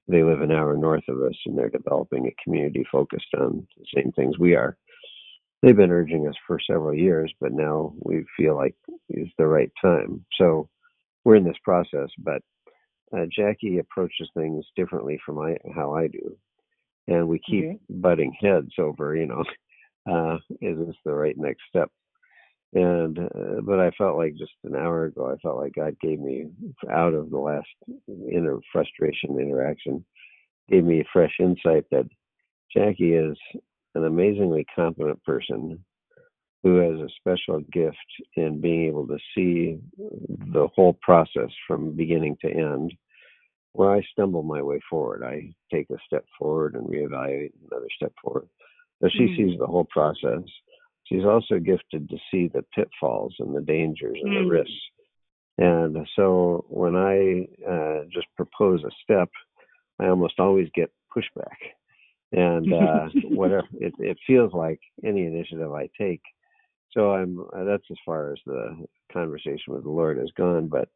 They 0.08 0.24
live 0.24 0.42
an 0.42 0.52
hour 0.52 0.78
north 0.78 1.04
of 1.10 1.22
us, 1.22 1.36
and 1.46 1.58
they're 1.58 1.70
developing 1.70 2.28
a 2.28 2.44
community 2.44 2.86
focused 2.92 3.34
on 3.38 3.68
the 3.78 3.86
same 3.94 4.12
things 4.14 4.40
we 4.40 4.56
are. 4.56 4.78
They've 5.62 5.76
been 5.76 5.92
urging 5.92 6.28
us 6.28 6.36
for 6.46 6.60
several 6.60 6.94
years, 6.94 7.34
but 7.42 7.52
now 7.52 7.94
we 8.00 8.24
feel 8.38 8.56
like 8.56 8.76
it's 9.10 9.34
the 9.38 9.48
right 9.48 9.72
time. 9.82 10.26
So 10.40 10.70
we're 11.28 11.36
in 11.36 11.44
this 11.44 11.58
process, 11.62 12.08
but 12.20 12.42
uh, 13.14 13.26
Jackie 13.30 13.80
approaches 13.80 14.30
things 14.34 14.64
differently 14.78 15.20
from 15.26 15.40
I, 15.40 15.58
how 15.76 15.94
I 15.94 16.08
do, 16.08 16.38
and 17.10 17.28
we 17.28 17.38
keep 17.40 17.66
Mhm. 17.66 17.80
butting 17.90 18.32
heads 18.40 18.72
over, 18.80 19.14
you 19.14 19.26
know, 19.26 19.44
uh, 20.10 20.38
is 20.62 20.78
this 20.78 20.96
the 21.04 21.14
right 21.14 21.38
next 21.38 21.64
step? 21.68 21.92
And 22.74 23.20
uh, 23.20 23.60
but 23.62 23.82
I 23.82 23.92
felt 23.92 24.16
like 24.16 24.36
just 24.36 24.54
an 24.64 24.78
hour 24.78 25.06
ago, 25.06 25.30
I 25.30 25.36
felt 25.40 25.58
like 25.58 25.74
God 25.76 26.00
gave 26.00 26.22
me 26.22 26.46
out 26.90 27.14
of 27.14 27.30
the 27.30 27.38
last 27.38 27.68
inner 28.08 28.60
frustration 28.72 29.38
interaction, 29.38 30.06
gave 30.70 30.86
me 30.86 31.02
a 31.02 31.06
fresh 31.12 31.36
insight 31.42 31.84
that 31.92 32.08
Jackie 32.74 33.16
is 33.16 33.38
an 33.96 34.06
amazingly 34.06 34.66
competent 34.74 35.22
person 35.26 35.84
who 36.64 36.78
has 36.78 37.00
a 37.00 37.10
special 37.20 37.62
gift 37.72 37.98
in 38.36 38.60
being 38.60 38.88
able 38.88 39.08
to 39.08 39.18
see 39.36 39.80
the 39.98 40.68
whole 40.76 40.98
process 41.02 41.50
from 41.68 41.96
beginning 41.96 42.38
to 42.42 42.50
end. 42.50 42.94
Where 43.74 43.92
I 43.92 44.02
stumble 44.12 44.44
my 44.44 44.62
way 44.62 44.80
forward, 44.90 45.24
I 45.24 45.54
take 45.72 45.90
a 45.92 45.98
step 46.06 46.26
forward 46.38 46.76
and 46.76 46.88
reevaluate 46.88 47.52
another 47.70 47.88
step 47.96 48.12
forward. 48.22 48.50
So 49.02 49.10
she 49.10 49.26
Mm. 49.26 49.36
sees 49.36 49.60
the 49.60 49.68
whole 49.68 49.86
process. 49.86 50.42
She's 51.04 51.26
also 51.26 51.60
gifted 51.60 52.10
to 52.10 52.18
see 52.32 52.48
the 52.48 52.64
pitfalls 52.74 53.36
and 53.40 53.56
the 53.56 53.62
dangers 53.62 54.18
and 54.22 54.32
Mm. 54.32 54.44
the 54.44 54.50
risks. 54.50 54.90
And 55.60 56.08
so 56.16 56.66
when 56.70 56.96
I 56.96 57.48
uh, 57.66 58.06
just 58.06 58.28
propose 58.36 58.84
a 58.84 58.92
step, 59.04 59.30
I 60.00 60.08
almost 60.08 60.40
always 60.40 60.70
get 60.74 60.92
pushback. 61.16 61.58
And 62.32 62.72
uh, 62.74 63.10
whatever 63.24 63.68
it, 63.80 63.94
it 64.00 64.18
feels 64.28 64.54
like 64.54 64.80
any 65.04 65.26
initiative 65.26 65.72
I 65.72 65.90
take. 65.98 66.22
So 66.92 67.12
I'm 67.12 67.40
uh, 67.56 67.64
that's 67.64 67.86
as 67.92 67.98
far 68.06 68.32
as 68.34 68.40
the 68.46 68.86
conversation 69.12 69.74
with 69.74 69.84
the 69.84 69.90
Lord 69.90 70.18
has 70.18 70.32
gone. 70.38 70.68
But 70.68 70.90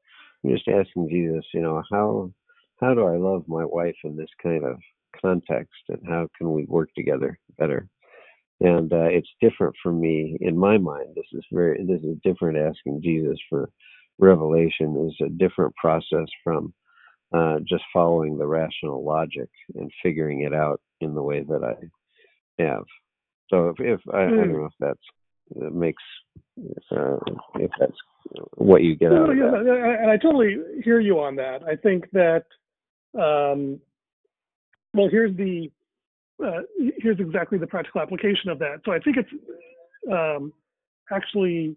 I'm 0.43 0.51
just 0.51 0.67
asking 0.67 1.09
Jesus, 1.09 1.45
you 1.53 1.61
know, 1.61 1.83
how 1.91 2.31
how 2.79 2.93
do 2.93 3.05
I 3.05 3.17
love 3.17 3.47
my 3.47 3.65
wife 3.65 3.95
in 4.03 4.15
this 4.15 4.29
kind 4.41 4.63
of 4.65 4.77
context, 5.21 5.73
and 5.89 5.99
how 6.07 6.27
can 6.37 6.51
we 6.53 6.65
work 6.65 6.89
together 6.95 7.37
better? 7.57 7.87
And 8.59 8.91
uh, 8.93 9.09
it's 9.09 9.29
different 9.41 9.75
for 9.81 9.91
me 9.91 10.37
in 10.41 10.57
my 10.57 10.77
mind. 10.77 11.09
This 11.15 11.25
is 11.33 11.45
very 11.51 11.83
this 11.85 12.01
is 12.03 12.17
different. 12.23 12.57
Asking 12.57 13.01
Jesus 13.01 13.37
for 13.49 13.69
revelation 14.19 15.09
is 15.09 15.25
a 15.25 15.29
different 15.29 15.75
process 15.75 16.27
from 16.43 16.73
uh, 17.33 17.59
just 17.67 17.83
following 17.93 18.37
the 18.37 18.45
rational 18.45 19.03
logic 19.03 19.49
and 19.75 19.91
figuring 20.03 20.41
it 20.41 20.53
out 20.53 20.81
in 20.99 21.13
the 21.13 21.23
way 21.23 21.43
that 21.43 21.63
I 21.63 22.61
have. 22.61 22.83
So 23.49 23.69
if, 23.69 23.79
if 23.79 23.99
I, 24.13 24.23
I 24.23 24.29
don't 24.29 24.49
Mm. 24.49 24.59
know 24.59 24.65
if 24.65 24.73
that's 24.79 24.99
that 25.59 25.73
makes 25.73 26.03
uh, 26.91 27.17
if 27.55 27.71
that's 27.79 27.97
what 28.55 28.83
you 28.83 28.95
get 28.95 29.11
No, 29.11 29.23
out 29.23 29.29
of 29.31 29.37
yeah, 29.37 29.51
that. 29.51 29.97
and 30.01 30.11
I 30.11 30.17
totally 30.17 30.57
hear 30.83 30.99
you 30.99 31.19
on 31.19 31.35
that. 31.37 31.63
I 31.63 31.75
think 31.75 32.09
that, 32.11 32.45
um, 33.15 33.79
well, 34.93 35.09
here's 35.09 35.35
the, 35.37 35.71
uh, 36.43 36.61
here's 36.97 37.19
exactly 37.19 37.57
the 37.57 37.67
practical 37.67 38.01
application 38.01 38.49
of 38.49 38.59
that. 38.59 38.81
So 38.85 38.91
I 38.91 38.99
think 38.99 39.17
it's 39.17 39.29
um, 40.11 40.53
actually, 41.11 41.75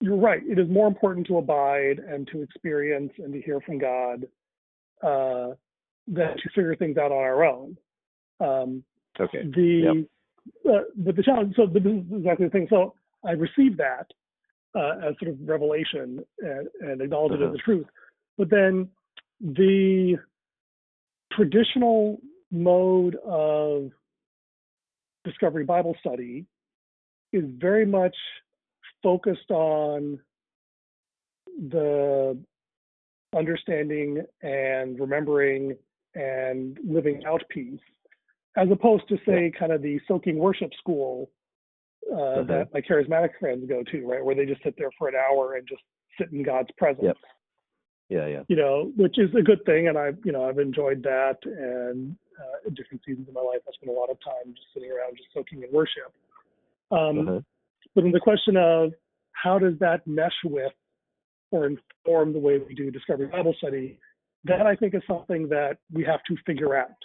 you're 0.00 0.16
right. 0.16 0.42
It 0.46 0.58
is 0.58 0.68
more 0.68 0.86
important 0.86 1.26
to 1.28 1.38
abide 1.38 1.98
and 1.98 2.26
to 2.28 2.42
experience 2.42 3.12
and 3.18 3.32
to 3.32 3.40
hear 3.40 3.60
from 3.60 3.78
God 3.78 4.26
uh, 5.02 5.54
than 6.06 6.36
to 6.36 6.48
figure 6.54 6.74
things 6.76 6.96
out 6.96 7.12
on 7.12 7.18
our 7.18 7.44
own. 7.44 7.76
Um, 8.40 8.84
Okay. 9.18 9.42
the 9.54 10.06
uh, 10.68 10.80
but 10.96 11.16
the 11.16 11.22
challenge 11.22 11.54
so 11.56 11.66
this 11.66 11.82
is 11.84 12.02
exactly 12.12 12.46
the 12.46 12.50
thing 12.50 12.66
so 12.70 12.94
i 13.24 13.32
received 13.32 13.76
that 13.78 14.06
uh, 14.74 15.08
as 15.08 15.14
sort 15.20 15.32
of 15.32 15.36
revelation 15.46 16.20
and, 16.40 16.68
and 16.80 17.00
acknowledge 17.00 17.32
it 17.32 17.36
as 17.36 17.40
Uh-huh. 17.42 17.52
the 17.52 17.58
truth 17.58 17.86
but 18.38 18.48
then 18.50 18.88
the 19.40 20.16
traditional 21.32 22.20
mode 22.50 23.16
of 23.24 23.90
discovery 25.24 25.64
bible 25.64 25.96
study 26.00 26.44
is 27.32 27.44
very 27.58 27.86
much 27.86 28.16
focused 29.02 29.50
on 29.50 30.18
the 31.68 32.36
understanding 33.36 34.22
and 34.42 34.98
remembering 34.98 35.76
and 36.14 36.78
living 36.84 37.22
out 37.26 37.42
peace 37.48 37.78
as 38.56 38.68
opposed 38.70 39.08
to 39.08 39.16
say 39.26 39.52
kind 39.58 39.72
of 39.72 39.82
the 39.82 40.00
soaking 40.08 40.38
worship 40.38 40.70
school 40.78 41.30
uh, 42.10 42.14
Uh-huh. 42.14 42.42
that 42.44 42.72
my 42.74 42.80
charismatic 42.80 43.30
friends 43.38 43.64
go 43.68 43.82
to, 43.84 44.06
right, 44.06 44.24
where 44.24 44.34
they 44.34 44.46
just 44.46 44.62
sit 44.62 44.74
there 44.76 44.90
for 44.98 45.08
an 45.08 45.14
hour 45.14 45.54
and 45.54 45.68
just 45.68 45.82
sit 46.18 46.32
in 46.32 46.42
God's 46.42 46.70
presence. 46.76 47.04
Yep. 47.04 47.16
Yeah, 48.08 48.26
yeah. 48.26 48.42
You 48.48 48.56
know, 48.56 48.92
which 48.96 49.18
is 49.18 49.30
a 49.38 49.42
good 49.42 49.64
thing, 49.64 49.86
and 49.88 49.96
I've 49.96 50.18
you 50.24 50.32
know 50.32 50.44
I've 50.48 50.58
enjoyed 50.58 51.02
that, 51.04 51.38
and 51.44 52.16
uh, 52.40 52.66
in 52.66 52.74
different 52.74 53.02
seasons 53.06 53.28
of 53.28 53.34
my 53.34 53.40
life, 53.40 53.60
I 53.68 53.70
spent 53.72 53.90
a 53.90 54.00
lot 54.00 54.10
of 54.10 54.18
time 54.24 54.52
just 54.52 54.66
sitting 54.74 54.90
around, 54.90 55.16
just 55.16 55.28
soaking 55.32 55.62
in 55.62 55.70
worship. 55.72 56.12
Um, 56.90 57.28
Uh-huh. 57.28 57.40
But 57.94 58.04
in 58.04 58.12
the 58.12 58.20
question 58.20 58.56
of 58.56 58.92
how 59.32 59.58
does 59.58 59.78
that 59.78 60.06
mesh 60.06 60.38
with 60.44 60.72
or 61.50 61.66
inform 61.66 62.32
the 62.32 62.38
way 62.38 62.58
we 62.58 62.74
do 62.74 62.90
discovery 62.90 63.26
Bible 63.26 63.54
study, 63.58 63.98
that 64.44 64.66
I 64.66 64.74
think 64.76 64.94
is 64.94 65.02
something 65.06 65.48
that 65.48 65.78
we 65.92 66.02
have 66.04 66.22
to 66.28 66.36
figure 66.46 66.76
out. 66.76 67.00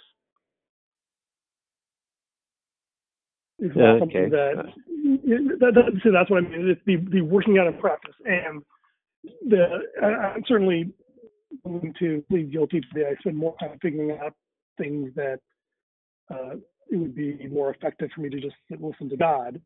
Yeah, 3.58 3.70
not 3.74 3.98
something 4.00 4.30
that, 4.30 4.64
that, 5.60 5.72
that 5.74 6.00
so 6.04 6.12
that's 6.12 6.30
what 6.30 6.44
I 6.44 6.48
mean. 6.48 6.68
It's 6.68 6.80
the, 6.86 6.96
the 7.10 7.22
working 7.22 7.58
out 7.58 7.66
in 7.66 7.78
practice. 7.78 8.14
And 8.24 8.62
the 9.48 9.66
I, 10.02 10.06
I'm 10.06 10.42
certainly 10.46 10.92
willing 11.64 11.94
to 11.98 12.22
plead 12.28 12.52
guilty 12.52 12.80
to 12.80 12.86
the 12.94 13.08
I 13.08 13.14
spend 13.20 13.36
more 13.36 13.56
time 13.58 13.78
figuring 13.80 14.10
out 14.22 14.34
things 14.78 15.10
that 15.16 15.40
uh, 16.30 16.56
it 16.90 16.96
would 16.96 17.14
be 17.14 17.48
more 17.50 17.70
effective 17.72 18.10
for 18.14 18.20
me 18.20 18.28
to 18.28 18.40
just 18.40 18.54
sit 18.70 18.80
listen 18.80 19.08
to 19.08 19.16
God. 19.16 19.60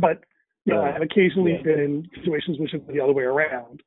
But 0.00 0.24
You 0.64 0.74
know, 0.74 0.82
I've 0.82 1.02
occasionally 1.02 1.56
Yeah. 1.56 1.62
been 1.62 1.80
in 1.80 2.08
situations 2.16 2.58
which 2.58 2.72
have 2.72 2.86
been 2.86 2.96
the 2.96 3.02
other 3.02 3.12
way 3.12 3.24
around. 3.24 3.82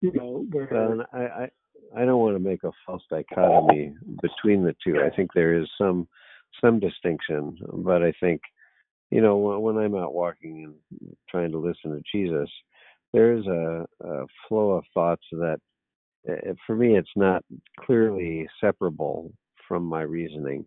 You 0.00 0.12
know, 0.12 0.46
where 0.52 0.68
Well, 0.70 0.92
and 0.92 1.02
I, 1.12 1.18
I 1.44 1.50
I 1.96 2.04
don't 2.04 2.20
want 2.20 2.36
to 2.36 2.38
make 2.38 2.64
a 2.64 2.70
false 2.84 3.02
dichotomy 3.08 3.94
between 4.20 4.62
the 4.62 4.74
two. 4.84 5.00
I 5.00 5.08
think 5.14 5.32
there 5.32 5.54
is 5.54 5.66
some 5.78 6.06
some 6.60 6.80
distinction, 6.80 7.58
but 7.72 8.02
I 8.02 8.12
think 8.20 8.40
you 9.10 9.20
know 9.20 9.36
when, 9.36 9.76
I'm 9.78 9.94
out 9.94 10.14
walking 10.14 10.64
and 10.64 11.16
trying 11.28 11.52
to 11.52 11.58
listen 11.58 11.92
to 11.92 12.02
Jesus, 12.12 12.50
there 13.12 13.36
is 13.36 13.46
a, 13.46 13.86
a 14.04 14.26
flow 14.48 14.72
of 14.72 14.84
thoughts 14.92 15.24
that 15.32 15.58
uh, 16.28 16.52
for 16.66 16.76
me 16.76 16.96
it's 16.96 17.16
not 17.16 17.44
clearly 17.80 18.48
separable 18.60 19.32
from 19.66 19.84
my 19.84 20.02
reasoning. 20.02 20.64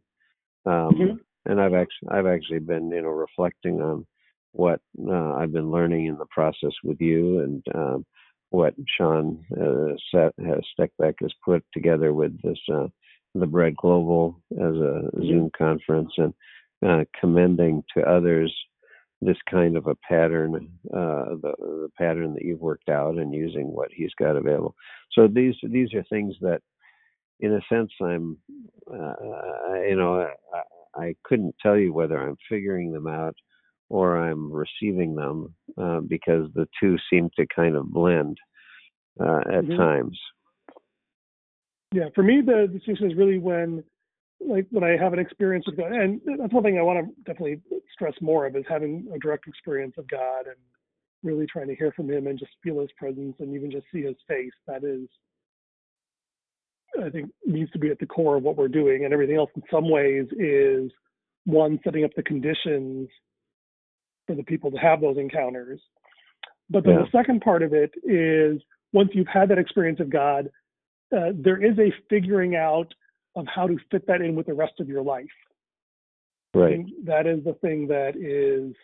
Um, 0.66 0.96
Mhm. 0.96 1.20
And 1.46 1.60
I've 1.60 1.74
actually 1.74 2.10
I've 2.10 2.28
actually 2.28 2.60
been 2.60 2.92
you 2.92 3.02
know 3.02 3.10
reflecting 3.10 3.82
on 3.82 4.06
what 4.52 4.80
uh, 5.08 5.34
I've 5.36 5.52
been 5.52 5.72
learning 5.72 6.06
in 6.06 6.18
the 6.18 6.28
process 6.28 6.74
with 6.84 7.00
you 7.02 7.40
and 7.40 7.64
um, 7.74 8.06
what 8.52 8.76
Sean 8.98 9.44
uh, 9.60 9.96
set, 10.12 10.34
has 10.46 10.60
Steckbeck 10.78 11.16
has 11.22 11.34
put 11.44 11.64
together 11.74 12.14
with 12.14 12.40
this 12.42 12.60
uh, 12.72 12.88
the 13.34 13.48
Bread 13.48 13.76
Global 13.78 14.42
as 14.54 14.76
a 14.76 15.10
Zoom 15.22 15.50
conference 15.58 16.12
and 16.18 16.34
uh, 16.86 17.04
commending 17.20 17.84
to 17.96 18.04
others 18.04 18.54
this 19.22 19.38
kind 19.50 19.78
of 19.78 19.88
a 19.88 19.96
pattern, 19.96 20.68
uh, 20.92 21.36
the, 21.42 21.54
the 21.60 21.90
pattern 21.98 22.34
that 22.34 22.44
you've 22.44 22.60
worked 22.60 22.90
out 22.90 23.18
and 23.18 23.34
using 23.34 23.68
what 23.68 23.90
he's 23.94 24.14
got 24.18 24.36
available. 24.36 24.76
So 25.12 25.28
these 25.28 25.56
these 25.64 25.94
are 25.94 26.04
things 26.10 26.36
that, 26.42 26.62
in 27.40 27.54
a 27.54 27.62
sense, 27.70 27.92
I'm, 28.02 28.38
uh, 28.92 29.14
you 29.88 29.96
know, 29.96 30.28
I, 30.54 31.00
I 31.00 31.16
couldn't 31.24 31.56
tell 31.62 31.78
you 31.78 31.94
whether 31.94 32.18
I'm 32.20 32.38
figuring 32.50 32.92
them 32.92 33.08
out 33.08 33.36
or 33.90 34.18
I'm 34.18 34.52
receiving 34.52 35.16
them 35.16 35.54
uh, 35.78 36.00
because 36.02 36.50
the 36.56 36.68
two 36.80 36.98
seem 37.10 37.30
to 37.38 37.46
kind 37.56 37.76
of 37.76 37.92
blend 37.92 38.38
uh, 39.20 39.42
at 39.52 39.66
Mhm. 39.66 39.78
times. 39.78 40.20
Yeah, 41.94 42.06
for 42.16 42.24
me, 42.24 42.42
the 42.42 42.70
distinction 42.72 43.12
is 43.12 43.18
really 43.18 43.38
when, 43.38 43.84
like, 44.40 44.66
when 44.72 44.84
I 44.84 44.96
have 44.96 45.14
an 45.14 45.20
experience 45.20 45.66
with 45.66 45.78
God, 45.78 45.92
and 45.92 46.22
that's 46.38 46.54
one 46.54 46.64
thing 46.64 46.78
I 46.78 46.84
want 46.84 47.06
to 47.06 47.16
definitely 47.24 47.62
stress 47.94 48.14
more 48.22 48.46
of 48.46 48.56
is 48.56 48.64
having 48.70 49.08
a 49.14 49.20
direct 49.20 49.48
experience 49.48 49.96
of 49.98 50.08
God 50.08 50.48
and 50.48 50.56
really 51.24 51.46
trying 51.46 51.68
to 51.68 51.76
hear 51.76 51.92
from 51.92 52.10
Him 52.10 52.28
and 52.28 52.40
just 52.40 52.52
feel 52.64 52.80
His 52.80 52.90
presence 52.98 53.36
and 53.40 53.54
even 53.54 53.70
just 53.70 53.86
see 53.92 54.04
His 54.04 54.16
face. 54.28 54.54
That 54.68 54.84
is, 54.84 55.08
I 57.04 57.10
think, 57.10 57.30
needs 57.46 57.72
to 57.72 57.80
be 57.80 57.90
at 57.90 58.00
the 58.00 58.06
core 58.06 58.38
of 58.38 58.44
what 58.44 58.56
we're 58.56 58.68
doing, 58.70 59.04
and 59.04 59.14
everything 59.14 59.36
else, 59.36 59.52
in 59.56 59.64
some 59.70 59.90
ways, 59.90 60.28
is 60.38 60.92
one 61.46 61.80
setting 61.84 62.06
up 62.06 62.12
the 62.16 62.24
conditions 62.24 63.10
for 64.28 64.36
the 64.36 64.44
people 64.44 64.72
to 64.72 64.78
have 64.78 65.02
those 65.02 65.18
encounters. 65.18 65.82
But 66.70 66.86
then 66.86 66.94
Yeah. 66.94 67.04
the 67.04 67.12
second 67.12 67.42
part 67.42 67.64
of 67.64 67.74
it 67.74 67.92
is 68.04 68.62
once 68.94 69.10
you've 69.14 69.28
had 69.28 69.50
that 69.50 69.58
experience 69.58 70.00
of 70.00 70.10
God, 70.10 70.50
uh, 71.16 71.32
there 71.36 71.64
is 71.64 71.78
a 71.78 71.94
figuring 72.10 72.56
out 72.56 72.94
of 73.36 73.46
how 73.54 73.68
to 73.68 73.78
fit 73.90 74.06
that 74.08 74.22
in 74.22 74.36
with 74.36 74.48
the 74.48 74.54
rest 74.54 74.74
of 74.80 74.88
your 74.88 75.02
life. 75.02 75.26
Right. 76.54 76.86
that 77.06 77.28
is 77.28 77.44
the 77.46 77.54
thing 77.54 77.88
that 77.88 78.18
is 78.18 78.76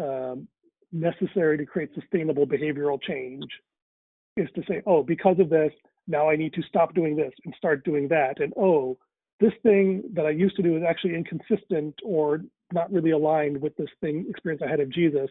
um, 0.00 0.46
necessary 0.92 1.58
to 1.58 1.66
create 1.66 1.90
sustainable 1.94 2.46
behavioral 2.46 3.00
change. 3.02 3.44
Is 4.36 4.48
to 4.54 4.62
say, 4.68 4.80
oh, 4.86 5.02
because 5.02 5.40
of 5.40 5.50
this, 5.50 5.72
now 6.06 6.30
I 6.30 6.36
need 6.36 6.54
to 6.54 6.62
stop 6.62 6.94
doing 6.94 7.16
this 7.16 7.32
and 7.44 7.52
start 7.58 7.84
doing 7.84 8.06
that. 8.08 8.40
And 8.40 8.52
oh, 8.56 8.96
this 9.40 9.52
thing 9.62 10.04
that 10.14 10.24
I 10.26 10.30
used 10.30 10.56
to 10.56 10.62
do 10.62 10.76
is 10.76 10.82
actually 10.88 11.14
inconsistent 11.14 11.96
or 12.04 12.42
not 12.72 12.92
really 12.92 13.10
aligned 13.10 13.60
with 13.60 13.76
this 13.76 13.88
thing 14.00 14.26
experience 14.28 14.62
I 14.64 14.70
had 14.70 14.80
of 14.80 14.90
Jesus. 14.90 15.28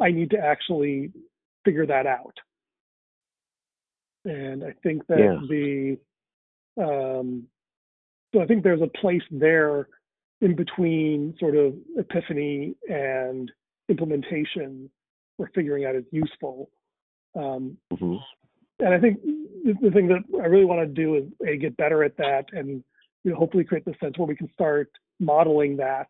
I 0.00 0.12
need 0.12 0.30
to 0.30 0.38
actually 0.38 1.10
figure 1.64 1.86
that 1.86 2.06
out. 2.06 2.34
And 4.28 4.62
I 4.62 4.72
think 4.82 5.06
that 5.06 5.18
Yeah. 5.18 5.40
the 5.48 5.98
um, 6.76 7.48
so 8.32 8.40
I 8.40 8.46
think 8.46 8.62
there's 8.62 8.82
a 8.82 8.98
place 8.98 9.22
there 9.30 9.88
in 10.40 10.54
between 10.54 11.34
sort 11.40 11.56
of 11.56 11.74
epiphany 11.96 12.76
and 12.88 13.50
implementation 13.88 14.90
where 15.38 15.50
figuring 15.54 15.86
out 15.86 15.96
is 15.96 16.04
useful. 16.12 16.70
Um, 17.34 17.78
hmm 17.96 18.16
and 18.80 18.94
I 18.94 19.00
think 19.00 19.20
the, 19.22 19.74
the 19.82 19.90
thing 19.90 20.06
that 20.08 20.22
I 20.40 20.46
really 20.46 20.64
want 20.64 20.80
to 20.80 20.86
do 20.86 21.16
is 21.16 21.24
a 21.46 21.56
get 21.56 21.76
better 21.76 22.04
at 22.04 22.16
that, 22.18 22.44
and 22.52 22.84
you 23.24 23.32
know, 23.32 23.36
hopefully 23.36 23.64
create 23.64 23.84
the 23.84 23.94
sense 24.00 24.16
where 24.16 24.28
we 24.28 24.36
can 24.36 24.52
start 24.52 24.90
modeling 25.18 25.76
that 25.78 26.06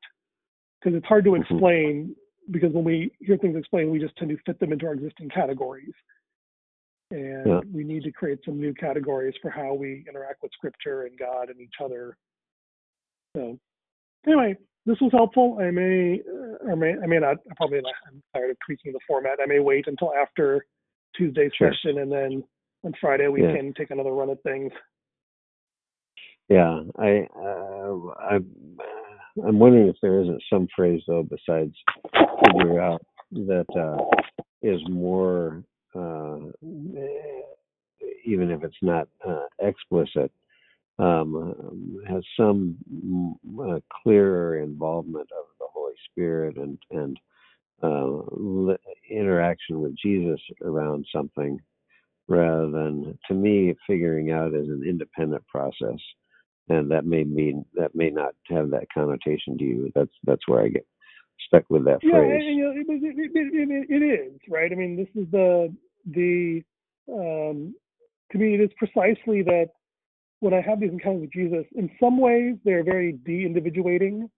because 0.80 0.94
it's 0.94 1.06
hard 1.06 1.24
to 1.24 1.30
Mhm. 1.30 1.40
explain 1.40 2.16
because 2.50 2.72
when 2.72 2.84
we 2.84 3.10
hear 3.20 3.38
things 3.38 3.56
explained, 3.56 3.90
we 3.90 3.98
just 3.98 4.16
tend 4.16 4.30
to 4.30 4.36
fit 4.44 4.58
them 4.58 4.72
into 4.72 4.86
our 4.86 4.94
existing 4.94 5.28
categories, 5.30 5.94
and 7.10 7.46
Yeah. 7.46 7.60
we 7.72 7.84
need 7.84 8.02
to 8.04 8.12
create 8.12 8.38
some 8.44 8.60
new 8.60 8.74
categories 8.74 9.34
for 9.40 9.50
how 9.50 9.74
we 9.74 10.04
interact 10.08 10.42
with 10.42 10.52
Scripture 10.52 11.04
and 11.04 11.18
God 11.18 11.48
and 11.48 11.60
each 11.60 11.80
other. 11.80 12.16
So, 13.36 13.58
anyway, 14.26 14.56
this 14.84 15.00
was 15.00 15.12
helpful. 15.12 15.58
I 15.60 15.70
may, 15.70 16.20
uh, 16.20 16.70
or 16.70 16.76
may, 16.76 16.98
I 16.98 17.06
may 17.06 17.18
not. 17.18 17.38
I 17.50 17.54
probably 17.56 17.80
not. 17.80 17.94
I'm 18.06 18.22
tired 18.34 18.50
of 18.50 18.56
tweaking 18.64 18.92
the 18.92 19.00
format. 19.06 19.38
I 19.40 19.46
may 19.46 19.60
wait 19.60 19.86
until 19.86 20.14
after 20.14 20.66
Tuesday's 21.14 21.52
Sure. 21.54 21.72
session, 21.72 21.98
and 21.98 22.12
then 22.12 22.44
on 22.84 22.92
Friday 23.00 23.28
we 23.28 23.42
Yeah. 23.42 23.52
can 23.52 23.74
take 23.74 23.90
another 23.90 24.12
run 24.12 24.30
at 24.30 24.42
things. 24.42 24.72
Yeah, 26.48 26.82
I, 26.96 27.28
uh, 27.36 28.14
I'm, 28.18 28.78
I'm 29.44 29.58
wondering 29.58 29.88
if 29.88 29.96
there 30.00 30.20
isn't 30.22 30.42
some 30.48 30.66
phrase 30.74 31.02
though 31.06 31.22
besides 31.22 31.76
figure 32.46 32.80
out 32.80 33.04
that 33.32 33.66
uh, 33.76 34.42
is 34.62 34.80
more, 34.88 35.62
even 38.24 38.50
if 38.50 38.62
it's 38.64 38.82
not 38.82 39.08
uh, 39.26 39.46
explicit, 39.60 40.30
um, 40.98 42.02
has 42.08 42.22
some 42.36 42.76
mm, 42.92 43.76
uh, 43.76 43.80
clearer 44.02 44.58
involvement 44.58 45.28
of 45.38 45.44
the 45.58 45.66
Holy 45.72 45.94
Spirit 46.10 46.56
and 46.56 46.78
and 46.90 47.18
uh, 47.82 48.76
interaction 49.10 49.80
with 49.80 49.96
Jesus 49.96 50.40
around 50.62 51.06
something, 51.14 51.58
rather 52.28 52.70
than 52.70 53.18
to 53.28 53.34
me 53.34 53.74
figuring 53.86 54.32
out 54.32 54.54
as 54.54 54.66
an 54.68 54.82
independent 54.86 55.46
process 55.46 55.98
and 56.68 56.90
that 56.90 57.06
may 57.06 57.24
mean 57.24 57.64
that 57.74 57.94
may 57.94 58.10
not 58.10 58.34
have 58.48 58.70
that 58.70 58.86
connotation 58.92 59.56
to 59.58 59.64
you. 59.64 59.92
That's 59.94 60.12
that's 60.24 60.46
where 60.46 60.62
I 60.62 60.68
get 60.68 60.86
stuck 61.46 61.64
with 61.70 61.84
that 61.86 62.00
Yeah, 62.02 62.16
phrase. 62.16 62.42
and, 62.46 62.56
you 62.56 62.64
know, 62.64 62.70
it, 62.72 62.86
it, 62.88 63.32
it, 63.34 63.86
it, 63.88 64.02
it 64.02 64.04
is 64.04 64.40
right. 64.48 64.70
I 64.70 64.74
mean, 64.74 64.96
this 64.96 65.08
is 65.14 65.30
the 65.30 65.74
the 66.12 66.62
um, 67.12 67.74
to 68.32 68.38
me 68.38 68.54
it 68.54 68.60
is 68.60 68.70
precisely 68.76 69.42
that 69.42 69.68
when 70.40 70.54
I 70.54 70.60
have 70.60 70.80
these 70.80 70.92
encounters 70.92 71.22
with 71.22 71.32
Jesus, 71.32 71.64
in 71.74 71.90
some 71.98 72.18
ways 72.18 72.56
they're 72.64 72.84
very 72.84 73.12
de-individuating, 73.12 74.30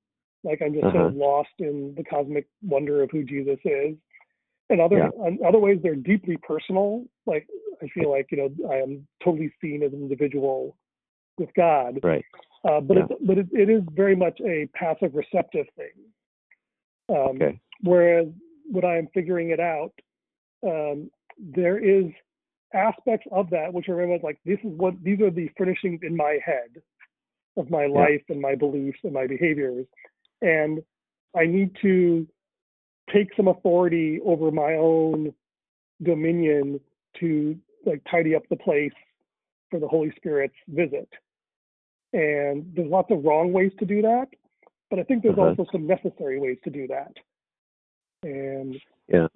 like 0.44 0.62
I'm 0.64 0.72
just 0.72 0.90
sort 0.92 1.06
of 1.06 1.14
lost 1.14 1.50
in 1.58 1.94
the 1.96 2.04
cosmic 2.04 2.46
wonder 2.62 3.02
of 3.02 3.10
who 3.10 3.22
Jesus 3.24 3.58
is. 3.64 3.96
And 4.70 4.80
other 4.80 4.98
Yeah. 4.98 5.26
in 5.26 5.38
other 5.44 5.58
ways 5.58 5.80
they're 5.82 5.96
deeply 5.96 6.36
personal. 6.38 7.04
Like 7.26 7.46
I 7.82 7.88
feel 7.88 8.10
like 8.10 8.28
you 8.30 8.38
know 8.38 8.70
I 8.70 8.76
am 8.76 9.06
totally 9.22 9.52
seen 9.60 9.82
as 9.82 9.92
an 9.92 10.00
individual 10.00 10.76
with 11.38 11.52
God. 11.54 12.00
Right. 12.02 12.24
Uh, 12.64 12.80
but 12.80 12.96
Yeah. 12.96 13.06
it's, 13.10 13.22
but 13.24 13.38
it, 13.38 13.48
it 13.52 13.70
is 13.70 13.82
very 13.92 14.14
much 14.14 14.40
a 14.40 14.66
passive 14.74 15.14
receptive 15.14 15.66
thing. 15.76 15.92
Um, 17.08 17.36
Okay. 17.42 17.60
Whereas 17.82 18.28
when 18.70 18.84
I 18.84 18.96
am 18.98 19.08
figuring 19.08 19.50
it 19.50 19.60
out, 19.60 19.92
um, 20.62 21.10
there 21.40 21.78
is 21.78 22.06
aspects 22.72 23.26
of 23.32 23.50
that 23.50 23.72
which 23.72 23.88
are 23.88 23.96
very 23.96 24.08
much 24.08 24.22
like 24.22 24.38
this 24.44 24.58
is 24.62 24.72
what 24.76 24.94
these 25.02 25.20
are 25.20 25.30
the 25.30 25.48
furnishings 25.56 26.00
in 26.02 26.16
my 26.16 26.38
head 26.44 26.80
of 27.56 27.68
my 27.70 27.86
life 27.86 28.22
and 28.28 28.40
my 28.40 28.54
beliefs 28.54 28.98
and 29.02 29.12
my 29.12 29.26
behaviors, 29.26 29.86
and 30.40 30.80
I 31.36 31.46
need 31.46 31.76
to 31.82 32.26
take 33.12 33.28
some 33.36 33.48
authority 33.48 34.20
over 34.24 34.50
my 34.52 34.74
own 34.74 35.32
dominion 36.02 36.80
to 37.18 37.56
like 37.84 38.02
tidy 38.10 38.34
up 38.36 38.42
the 38.50 38.56
place 38.56 38.92
for 39.70 39.80
the 39.80 39.88
Holy 39.88 40.12
Spirit's 40.16 40.54
visit. 40.68 41.08
And 42.12 42.72
there's 42.74 42.90
lots 42.90 43.10
of 43.10 43.24
wrong 43.24 43.52
ways 43.52 43.72
to 43.78 43.84
do 43.84 44.02
that, 44.02 44.28
but 44.90 44.98
I 44.98 45.02
think 45.04 45.22
there's 45.22 45.38
Uh-huh. 45.38 45.54
also 45.58 45.64
some 45.72 45.86
necessary 45.86 46.38
ways 46.38 46.58
to 46.64 46.70
do 46.70 46.86
that. 46.88 47.16
And 48.22 48.80
Yeah. 49.08 49.28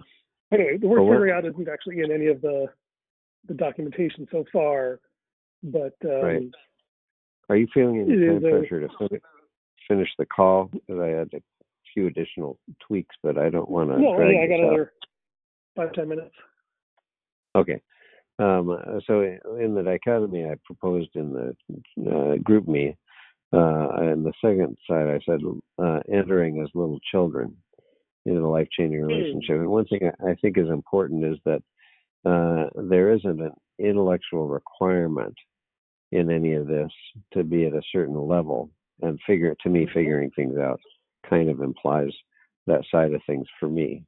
Anyway, 0.52 0.76
the 0.78 0.86
word 0.86 1.02
Well, 1.02 1.18
carryout 1.18 1.48
isn't 1.48 1.68
actually 1.68 2.00
in 2.00 2.12
any 2.12 2.26
of 2.26 2.40
the 2.40 2.66
the 3.46 3.54
documentation 3.54 4.26
so 4.30 4.44
far, 4.52 5.00
but 5.62 5.94
um, 6.04 6.22
Right. 6.22 6.50
Are 7.50 7.56
you 7.56 7.66
feeling 7.74 8.00
any 8.00 8.26
time 8.26 8.44
a- 8.44 8.58
pressure 8.58 8.80
to 8.80 8.88
finish, 8.98 9.22
finish 9.86 10.08
the 10.18 10.26
call? 10.26 10.70
Because 10.72 11.00
I 11.00 11.08
had 11.08 11.28
a 11.34 11.42
few 11.92 12.06
additional 12.06 12.58
tweaks, 12.86 13.14
but 13.22 13.36
I 13.36 13.50
don't 13.50 13.68
want 13.70 13.90
to. 13.90 14.00
no, 14.00 14.18
yeah, 14.18 14.40
I 14.40 14.46
got 14.46 14.54
out. 14.54 14.60
another 14.60 14.92
five 15.76 15.92
ten 15.92 16.08
minutes. 16.08 16.34
Okay. 17.54 17.80
Um, 18.38 18.70
uh, 18.70 18.98
so 19.06 19.20
in 19.60 19.74
the 19.74 19.82
dichotomy 19.82 20.44
I 20.44 20.54
proposed 20.64 21.10
in 21.14 21.32
the 21.32 21.54
uh, 22.00 22.36
GroupMe, 22.38 22.96
uh, 23.52 23.88
and 24.02 24.24
the 24.26 24.32
second 24.40 24.76
side 24.88 25.06
I 25.06 25.20
said 25.24 25.40
uh, 25.78 26.00
entering 26.12 26.60
as 26.60 26.68
little 26.74 26.98
children. 27.12 27.56
In 28.26 28.36
a 28.38 28.48
life 28.50 28.68
changing 28.76 29.02
relationship. 29.02 29.56
And 29.56 29.68
one 29.68 29.84
thing 29.86 30.10
I, 30.26 30.34
think 30.40 30.56
is 30.58 30.68
important 30.68 31.24
is 31.24 31.38
that 31.44 31.62
uh, 32.24 32.70
there 32.74 33.12
isn't 33.12 33.40
an 33.40 33.52
intellectual 33.78 34.48
requirement 34.48 35.34
in 36.12 36.30
any 36.30 36.54
of 36.54 36.66
this 36.66 36.90
to 37.34 37.44
be 37.44 37.66
at 37.66 37.74
a 37.74 37.82
certain 37.92 38.16
level. 38.26 38.70
And 39.02 39.18
figure 39.26 39.54
to 39.62 39.68
me, 39.68 39.80
Mm-hmm. 39.84 39.92
figuring 39.98 40.30
things 40.30 40.56
out 40.56 40.80
kind 41.28 41.48
of 41.50 41.60
implies 41.60 42.10
that 42.66 42.82
side 42.90 43.12
of 43.12 43.20
things 43.26 43.46
for 43.60 43.68
me. 43.68 44.04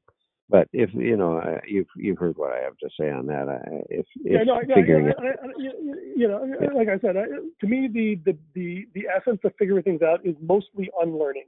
But 0.49 0.69
if 0.71 0.89
you 0.93 1.17
know, 1.17 1.39
I- 1.39 1.59
you've 1.67 1.87
you've 1.97 2.17
heard 2.17 2.37
what 2.37 2.53
I 2.53 2.61
have 2.61 2.77
to 2.77 2.89
say 2.97 3.11
on 3.11 3.25
that. 3.27 3.49
I, 3.49 3.59
if 3.89 4.05
Yeah, 4.15 4.43
no, 4.43 4.61
figuring 4.73 5.07
yeah, 5.07 5.11
it, 5.11 5.39
I, 5.43 5.45
I, 5.45 5.51
you- 5.57 6.27
know, 6.27 6.55
Yeah. 6.61 6.73
like 6.73 6.87
I 6.87 6.97
said, 6.99 7.17
I, 7.17 7.25
to 7.25 7.67
me, 7.67 7.89
the, 7.91 8.15
the 8.25 8.37
the 8.55 8.87
the 8.93 9.07
essence 9.15 9.41
of 9.43 9.51
figuring 9.59 9.83
things 9.83 10.01
out 10.01 10.25
is 10.25 10.35
mostly 10.41 10.89
unlearning. 11.01 11.43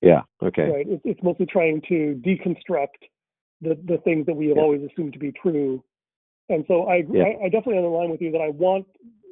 Yeah, 0.00 0.22
okay, 0.42 0.68
right? 0.68 0.86
It's, 0.88 1.02
it's 1.04 1.22
mostly 1.22 1.46
trying 1.46 1.82
to 1.88 2.20
deconstruct 2.24 3.08
the, 3.60 3.78
the 3.86 3.98
things 4.04 4.26
that 4.26 4.34
we 4.34 4.48
have 4.48 4.56
Yeah. 4.56 4.62
always 4.62 4.82
assumed 4.90 5.12
to 5.12 5.18
be 5.18 5.32
true. 5.32 5.82
And 6.48 6.64
so 6.68 6.88
I, 6.88 7.04
Yeah. 7.10 7.24
I, 7.24 7.44
I 7.44 7.48
definitely 7.48 7.78
underline 7.78 8.10
with 8.10 8.20
you 8.20 8.30
that 8.32 8.40
I 8.40 8.48
want 8.48 8.86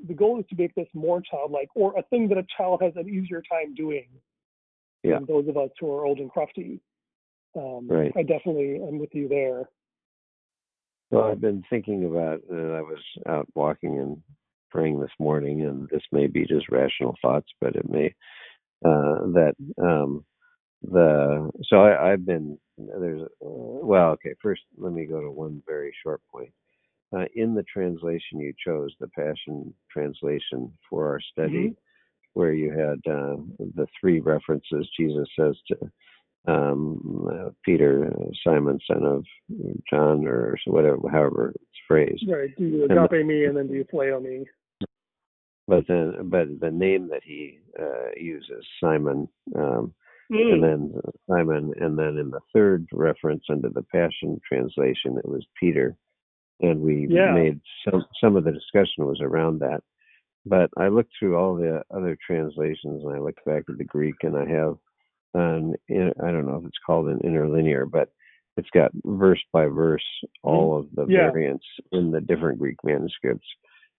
the 0.06 0.14
goal 0.14 0.38
is 0.38 0.46
to 0.50 0.56
make 0.56 0.74
this 0.74 0.86
more 0.94 1.20
childlike 1.20 1.68
or 1.74 1.98
a 1.98 2.02
thing 2.04 2.28
that 2.28 2.38
a 2.38 2.46
child 2.56 2.80
has 2.82 2.92
an 2.96 3.08
easier 3.08 3.42
time 3.50 3.74
doing 3.74 4.06
Yeah. 5.02 5.18
than 5.18 5.26
those 5.26 5.48
of 5.48 5.56
us 5.56 5.70
who 5.80 5.90
are 5.92 6.04
old 6.06 6.18
and 6.18 6.30
crufty. 6.30 6.80
Um, 7.56 7.88
Right. 7.88 8.12
I 8.16 8.22
definitely 8.22 8.76
am 8.76 8.98
with 8.98 9.14
you 9.14 9.28
there. 9.28 9.68
Well, 11.10 11.24
I've 11.24 11.40
been 11.40 11.64
thinking 11.70 12.04
about. 12.04 12.46
that. 12.48 12.74
I 12.76 12.82
was 12.82 13.02
out 13.26 13.48
walking 13.54 13.98
and 13.98 14.22
praying 14.70 15.00
this 15.00 15.10
morning, 15.18 15.62
and 15.62 15.88
this 15.88 16.02
may 16.12 16.26
be 16.26 16.44
just 16.44 16.68
rational 16.70 17.16
thoughts, 17.22 17.48
but 17.60 17.74
it 17.74 17.88
may 17.88 18.14
uh, 18.84 19.26
that 19.32 19.54
um, 19.82 20.24
the. 20.82 21.50
So 21.68 21.82
I, 21.82 22.12
I've 22.12 22.24
been 22.26 22.58
there's. 22.76 23.22
Uh, 23.22 23.26
well, 23.40 24.10
okay. 24.10 24.34
First, 24.42 24.62
let 24.76 24.92
me 24.92 25.06
go 25.06 25.20
to 25.20 25.30
one 25.30 25.62
very 25.66 25.92
short 26.02 26.20
point. 26.30 26.52
Uh, 27.16 27.24
in 27.34 27.54
the 27.54 27.62
translation 27.62 28.38
you 28.38 28.52
chose, 28.64 28.94
the 29.00 29.08
Passion 29.08 29.72
translation 29.90 30.70
for 30.90 31.06
our 31.08 31.20
study, 31.32 31.74
where 32.34 32.52
you 32.52 32.70
had 32.70 32.98
uh, 33.10 33.36
the 33.76 33.86
three 33.98 34.20
references 34.20 34.86
Jesus 34.98 35.26
says 35.38 35.56
to 35.68 35.90
um, 36.46 37.28
uh, 37.30 37.50
Peter, 37.64 38.10
Simon, 38.44 38.78
son 38.86 39.04
of 39.04 39.24
John, 39.90 40.26
or 40.26 40.56
whatever, 40.66 40.98
however 41.10 41.52
it's 41.54 41.80
phrased. 41.86 42.24
Right. 42.28 42.54
Do 42.56 42.64
you 42.64 42.84
And- 42.84 42.92
agape 42.92 43.26
me 43.26 43.44
and 43.44 43.56
then 43.56 43.68
do 43.68 43.74
you 43.74 43.84
play 43.84 44.08
phileo 44.08 44.22
me? 44.22 44.46
But 45.66 45.86
then, 45.86 46.14
but 46.30 46.60
the 46.60 46.70
name 46.70 47.08
that 47.08 47.22
he 47.22 47.58
uh, 47.78 48.10
uses, 48.16 48.64
Simon, 48.80 49.28
um, 49.54 49.92
Mm. 50.30 50.52
and 50.54 50.62
then 50.62 51.00
Simon, 51.28 51.72
and 51.80 51.98
then 51.98 52.18
in 52.18 52.30
the 52.30 52.40
third 52.52 52.86
reference 52.92 53.44
under 53.48 53.70
the 53.70 53.82
Passion 53.82 54.38
translation, 54.46 55.16
it 55.16 55.28
was 55.28 55.46
Peter, 55.58 55.96
and 56.60 56.80
we 56.80 57.06
Yeah. 57.08 57.32
made 57.32 57.60
some 57.84 58.04
some 58.20 58.36
of 58.36 58.44
the 58.44 58.52
discussion 58.52 59.06
was 59.06 59.20
around 59.20 59.60
that. 59.60 59.82
But 60.44 60.70
I 60.76 60.88
looked 60.88 61.12
through 61.18 61.36
all 61.36 61.54
the 61.54 61.82
other 61.90 62.16
translations, 62.16 63.04
and 63.04 63.14
I 63.14 63.18
looked 63.18 63.44
back 63.44 63.64
at 63.68 63.78
the 63.78 63.84
Greek, 63.84 64.16
and 64.22 64.36
I 64.36 64.44
have 64.46 64.76
an 65.34 65.76
I 65.90 66.30
don't 66.30 66.46
know 66.46 66.56
if 66.56 66.66
it's 66.66 66.78
called 66.84 67.08
an 67.08 67.20
interlinear, 67.20 67.86
but 67.86 68.10
it's 68.58 68.70
got 68.70 68.90
verse 69.04 69.42
by 69.52 69.66
verse 69.66 70.04
all 70.42 70.76
of 70.76 70.90
the 70.94 71.06
Yeah. 71.06 71.30
variants 71.30 71.66
in 71.92 72.10
the 72.10 72.20
different 72.20 72.58
Greek 72.58 72.82
manuscripts, 72.84 73.46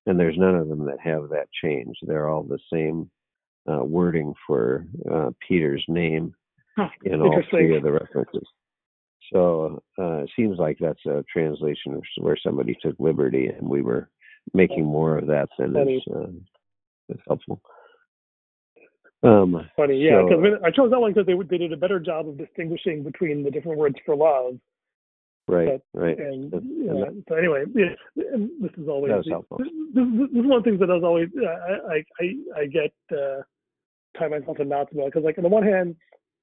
and 0.05 0.19
there's 0.19 0.37
none 0.37 0.55
of 0.55 0.67
them 0.67 0.85
that 0.85 0.99
have 0.99 1.29
that 1.29 1.51
change. 1.51 1.97
They're 2.01 2.27
all 2.29 2.43
the 2.43 2.59
same 2.71 3.09
uh, 3.67 3.83
wording 3.83 4.33
for 4.45 4.85
uh, 5.11 5.31
Peter's 5.47 5.83
name 5.87 6.33
Huh, 6.77 6.89
in 7.03 7.21
all 7.21 7.41
three 7.49 7.75
of 7.75 7.83
the 7.83 7.91
references. 7.91 8.47
So 9.33 9.83
uh, 9.97 10.23
it 10.23 10.31
seems 10.35 10.57
like 10.57 10.77
that's 10.79 11.05
a 11.05 11.23
translation 11.31 12.01
where 12.17 12.37
somebody 12.41 12.75
took 12.81 12.95
liberty, 12.99 13.47
and 13.47 13.67
we 13.67 13.81
were 13.81 14.09
making 14.53 14.85
more 14.85 15.17
of 15.17 15.27
that 15.27 15.49
than 15.57 15.75
is, 15.77 16.01
uh, 16.13 16.29
is 17.09 17.19
helpful. 17.27 17.61
Um, 19.21 19.69
Funny, 19.75 20.01
yeah, 20.01 20.21
so- 20.21 20.27
because 20.29 20.61
I 20.63 20.71
chose 20.71 20.89
that 20.91 20.99
one 20.99 21.13
because 21.13 21.27
they, 21.27 21.35
they 21.49 21.57
did 21.57 21.73
a 21.73 21.77
better 21.77 21.99
job 21.99 22.27
of 22.27 22.37
distinguishing 22.37 23.03
between 23.03 23.43
the 23.43 23.51
different 23.51 23.77
words 23.77 23.95
for 24.05 24.15
love. 24.15 24.57
Right, 25.49 25.81
right. 25.93 26.17
And, 26.19 26.53
And- 26.53 27.03
and 27.03 27.23
so 27.27 27.35
anyway, 27.35 27.63
yeah, 27.75 27.93
and 28.33 28.49
this 28.61 28.71
is 28.77 28.87
always 28.87 29.11
That 29.11 29.17
was 29.17 29.27
helpful. 29.29 29.57
This, 29.57 29.67
this, 29.93 30.05
this 30.33 30.41
is 30.43 30.47
one 30.47 30.57
of 30.57 30.63
the 30.63 30.69
things 30.69 30.79
that 30.79 30.89
I 30.89 30.95
was 30.95 31.03
always 31.03 31.29
I 31.37 31.93
I 31.95 32.03
I, 32.21 32.61
I 32.61 32.65
get 32.65 32.93
uh, 33.11 33.41
tie 34.17 34.27
myself 34.27 34.59
in 34.59 34.69
knots 34.69 34.91
about 34.93 35.05
because 35.05 35.23
like 35.23 35.37
on 35.37 35.43
the 35.43 35.49
one 35.49 35.63
hand 35.63 35.95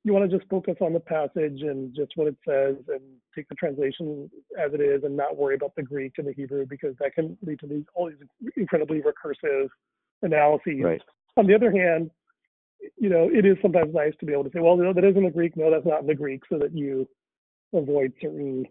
you 0.04 0.12
want 0.12 0.30
to 0.30 0.36
just 0.38 0.48
focus 0.48 0.76
on 0.80 0.92
the 0.92 1.00
passage 1.00 1.62
and 1.62 1.92
just 1.94 2.12
what 2.14 2.28
it 2.28 2.36
says 2.46 2.76
and 2.88 3.00
take 3.34 3.48
the 3.48 3.56
translation 3.56 4.30
as 4.56 4.72
it 4.72 4.80
is 4.80 5.02
and 5.02 5.16
not 5.16 5.36
worry 5.36 5.56
about 5.56 5.74
the 5.74 5.82
Greek 5.82 6.12
and 6.18 6.28
the 6.28 6.32
Hebrew 6.32 6.64
because 6.64 6.94
that 7.00 7.12
can 7.14 7.36
lead 7.44 7.58
to 7.60 7.66
these 7.66 7.82
all 7.94 8.08
these 8.08 8.50
incredibly 8.56 9.02
recursive 9.02 9.66
analyses. 10.22 10.80
right. 10.82 11.02
On 11.36 11.46
the 11.46 11.54
other 11.54 11.70
hand, 11.72 12.10
you 12.96 13.08
know, 13.08 13.28
it 13.32 13.44
is 13.44 13.56
sometimes 13.60 13.92
nice 13.92 14.12
to 14.20 14.26
be 14.26 14.32
able 14.32 14.44
to 14.44 14.50
say, 14.54 14.60
well, 14.60 14.76
no, 14.76 14.92
that 14.92 15.04
is 15.04 15.16
in 15.16 15.24
the 15.24 15.30
Greek. 15.30 15.56
No, 15.56 15.70
that's 15.70 15.84
not 15.86 16.00
in 16.02 16.06
the 16.06 16.14
Greek, 16.14 16.42
so 16.48 16.58
that 16.58 16.72
you 16.72 17.06
avoid 17.74 18.12
certain 18.22 18.64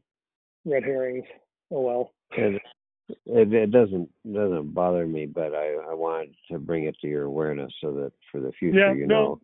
red 0.65 0.83
herrings. 0.83 1.25
Oh 1.71 1.81
well. 1.81 2.11
And 2.37 2.59
it, 3.07 3.53
it 3.53 3.71
doesn't 3.71 4.09
doesn't 4.31 4.73
bother 4.73 5.05
me, 5.05 5.25
but 5.25 5.53
I, 5.53 5.75
I 5.89 5.93
wanted 5.93 6.35
to 6.51 6.59
bring 6.59 6.85
it 6.85 6.95
to 7.01 7.07
your 7.07 7.23
awareness 7.23 7.71
so 7.81 7.91
that 7.93 8.11
for 8.31 8.41
the 8.41 8.51
future, 8.59 8.79
Yeah, 8.79 8.93
you 8.93 9.07
no. 9.07 9.15
know. 9.15 9.41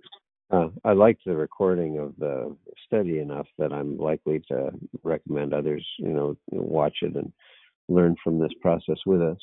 Uh, 0.52 0.68
I 0.84 0.92
liked 0.92 1.22
the 1.26 1.36
recording 1.36 1.98
of 1.98 2.14
the 2.18 2.54
study 2.86 3.20
enough 3.20 3.48
that 3.58 3.72
I'm 3.72 3.98
likely 3.98 4.42
to 4.50 4.72
recommend 5.02 5.54
others, 5.54 5.86
you 5.98 6.10
know, 6.10 6.36
watch 6.52 6.98
it 7.04 7.16
and 7.16 7.32
learn 7.88 8.18
from 8.22 8.38
this 8.38 8.52
process 8.62 8.98
with 9.06 9.22
us. 9.22 9.38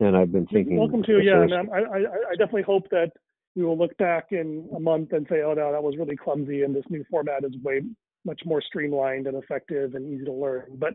And 0.00 0.16
I've 0.16 0.32
been 0.32 0.46
thinking. 0.46 0.78
Welcome 0.78 1.04
to 1.04 1.20
yeah. 1.20 1.42
And 1.42 1.54
I, 1.54 1.78
I 1.78 1.98
I 2.30 2.34
definitely 2.36 2.62
hope 2.62 2.88
that 2.90 3.12
we 3.54 3.64
will 3.64 3.78
look 3.78 3.96
back 3.98 4.28
in 4.32 4.68
a 4.74 4.80
month 4.80 5.12
and 5.12 5.26
say, 5.28 5.42
oh 5.42 5.54
no, 5.54 5.70
that 5.70 5.82
was 5.82 5.96
really 5.96 6.16
clumsy, 6.16 6.62
and 6.62 6.74
this 6.74 6.84
new 6.88 7.04
format 7.10 7.44
is 7.44 7.52
way 7.62 7.82
much 8.24 8.40
more 8.44 8.62
streamlined 8.62 9.26
and 9.26 9.36
effective 9.36 9.94
and 9.94 10.12
easy 10.12 10.24
to 10.24 10.32
learn. 10.32 10.66
But 10.74 10.94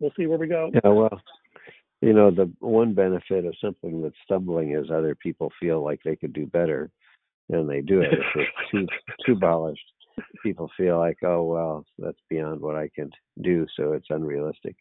we'll 0.00 0.12
see 0.16 0.26
where 0.26 0.38
we 0.38 0.46
go. 0.48 0.70
Yeah, 0.72 0.90
well, 0.90 1.20
you 2.00 2.12
know, 2.12 2.30
the 2.30 2.50
one 2.60 2.94
benefit 2.94 3.44
of 3.44 3.54
something 3.62 4.02
that's 4.02 4.14
stumbling 4.24 4.72
is 4.74 4.90
other 4.90 5.14
people 5.14 5.52
feel 5.60 5.84
like 5.84 6.00
they 6.04 6.16
could 6.16 6.32
do 6.32 6.46
better, 6.46 6.90
and 7.50 7.68
they 7.68 7.80
do 7.80 8.00
it. 8.00 8.12
If 8.12 8.24
it's 8.36 8.70
too 8.70 8.86
too 9.26 9.38
polished, 9.38 9.84
people 10.42 10.70
feel 10.76 10.98
like, 10.98 11.18
oh 11.22 11.44
well, 11.44 11.84
that's 11.98 12.18
beyond 12.28 12.60
what 12.60 12.76
I 12.76 12.88
can 12.94 13.10
do, 13.42 13.66
so 13.76 13.92
it's 13.92 14.08
unrealistic. 14.10 14.76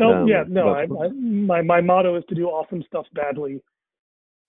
No, 0.00 0.12
Um, 0.22 0.26
yeah, 0.28 0.42
no. 0.48 0.74
but- 0.88 0.98
I, 1.00 1.04
I, 1.04 1.08
my 1.10 1.62
my 1.62 1.80
motto 1.80 2.16
is 2.16 2.24
to 2.28 2.34
do 2.34 2.46
awesome 2.48 2.82
stuff 2.86 3.06
badly. 3.14 3.62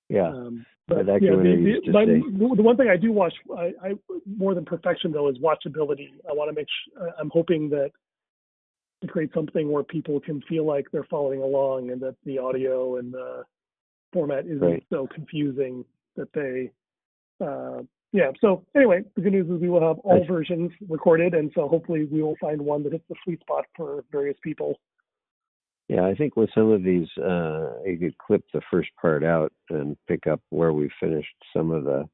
Yeah, 0.10 0.28
Um, 0.30 0.66
but 0.88 0.98
yeah, 1.08 1.32
the, 1.32 1.82
the, 1.84 1.92
my, 1.92 2.06
the, 2.06 2.62
one 2.62 2.78
thing 2.78 2.90
I 2.90 2.98
do 2.98 3.12
watch, 3.12 3.34
I, 3.58 3.74
I 3.82 3.94
more 4.38 4.54
than 4.54 4.66
perfection 4.66 5.12
though, 5.12 5.30
is 5.30 5.38
watchability. 5.40 6.12
I 6.30 6.34
want 6.34 6.50
to 6.50 6.54
make. 6.54 6.68
Sh- 6.68 6.92
I'm 7.20 7.32
hoping 7.32 7.70
that 7.70 7.90
to 9.02 9.08
create 9.08 9.32
something 9.34 9.72
where 9.72 9.84
people 9.84 10.20
can 10.20 10.42
feel 10.44 10.66
like 10.66 10.86
they're 10.92 11.08
following 11.10 11.42
along, 11.42 11.90
and 11.90 12.00
that 12.02 12.16
the 12.24 12.38
audio 12.38 12.98
and 12.98 13.12
the 13.12 13.44
format 14.14 14.46
isn't 14.46 14.62
Right. 14.62 14.84
so 14.92 15.08
confusing 15.08 15.84
that 16.16 16.32
they. 16.34 16.72
Uh, 17.44 17.82
yeah. 18.14 18.32
So 18.40 18.64
anyway, 18.76 19.04
the 19.16 19.22
good 19.22 19.34
news 19.34 19.50
is 19.50 19.60
we 19.60 19.70
will 19.70 19.82
have 19.86 19.98
all 20.00 20.24
versions 20.26 20.72
recorded, 20.88 21.34
and 21.34 21.52
so 21.56 21.68
hopefully 21.68 22.06
we 22.06 22.22
will 22.22 22.38
find 22.40 22.62
one 22.62 22.84
that 22.84 22.94
hits 22.94 23.04
the 23.10 23.16
sweet 23.24 23.42
spot 23.42 23.66
for 23.76 24.04
various 24.12 24.38
people. 24.44 24.80
Yeah. 25.88 26.06
I 26.06 26.16
think 26.16 26.36
with 26.36 26.50
some 26.56 26.72
of 26.72 26.84
these, 26.84 27.08
uh, 27.18 27.82
you 27.86 27.98
could 28.00 28.18
clip 28.18 28.44
the 28.54 28.62
first 28.72 28.90
part 29.02 29.24
out 29.24 29.52
and 29.70 29.98
pick 30.08 30.28
up 30.28 30.42
where 30.50 30.74
we 30.74 30.90
finished 31.00 31.36
some 31.56 31.72
of 31.72 31.84
the 31.84 32.08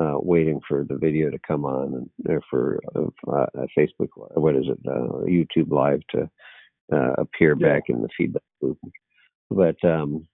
uh, 0.00 0.18
waiting 0.20 0.60
for 0.68 0.84
the 0.84 0.96
video 0.96 1.30
to 1.30 1.38
come 1.46 1.64
on 1.64 1.94
and 1.94 2.10
or 2.28 2.40
for 2.50 2.80
uh, 2.94 3.32
uh, 3.32 3.66
Facebook. 3.78 4.08
What 4.14 4.54
is 4.56 4.66
it? 4.68 4.78
Uh, 4.86 5.24
YouTube 5.26 5.70
Live 5.70 6.00
to 6.10 6.28
uh, 6.92 7.14
appear 7.18 7.56
Yeah. 7.58 7.68
back 7.74 7.84
in 7.88 8.02
the 8.02 8.08
feedback 8.16 8.42
loop. 8.60 8.78
But 9.50 9.76
um, 9.84 10.26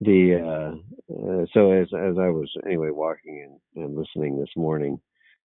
the 0.00 0.36
uh, 0.36 1.14
uh, 1.14 1.46
so 1.52 1.72
as 1.72 1.88
as 1.94 2.16
I 2.18 2.28
was 2.28 2.50
anyway 2.64 2.90
walking 2.90 3.58
and, 3.74 3.84
and 3.84 3.96
listening 3.96 4.38
this 4.38 4.54
morning, 4.56 5.00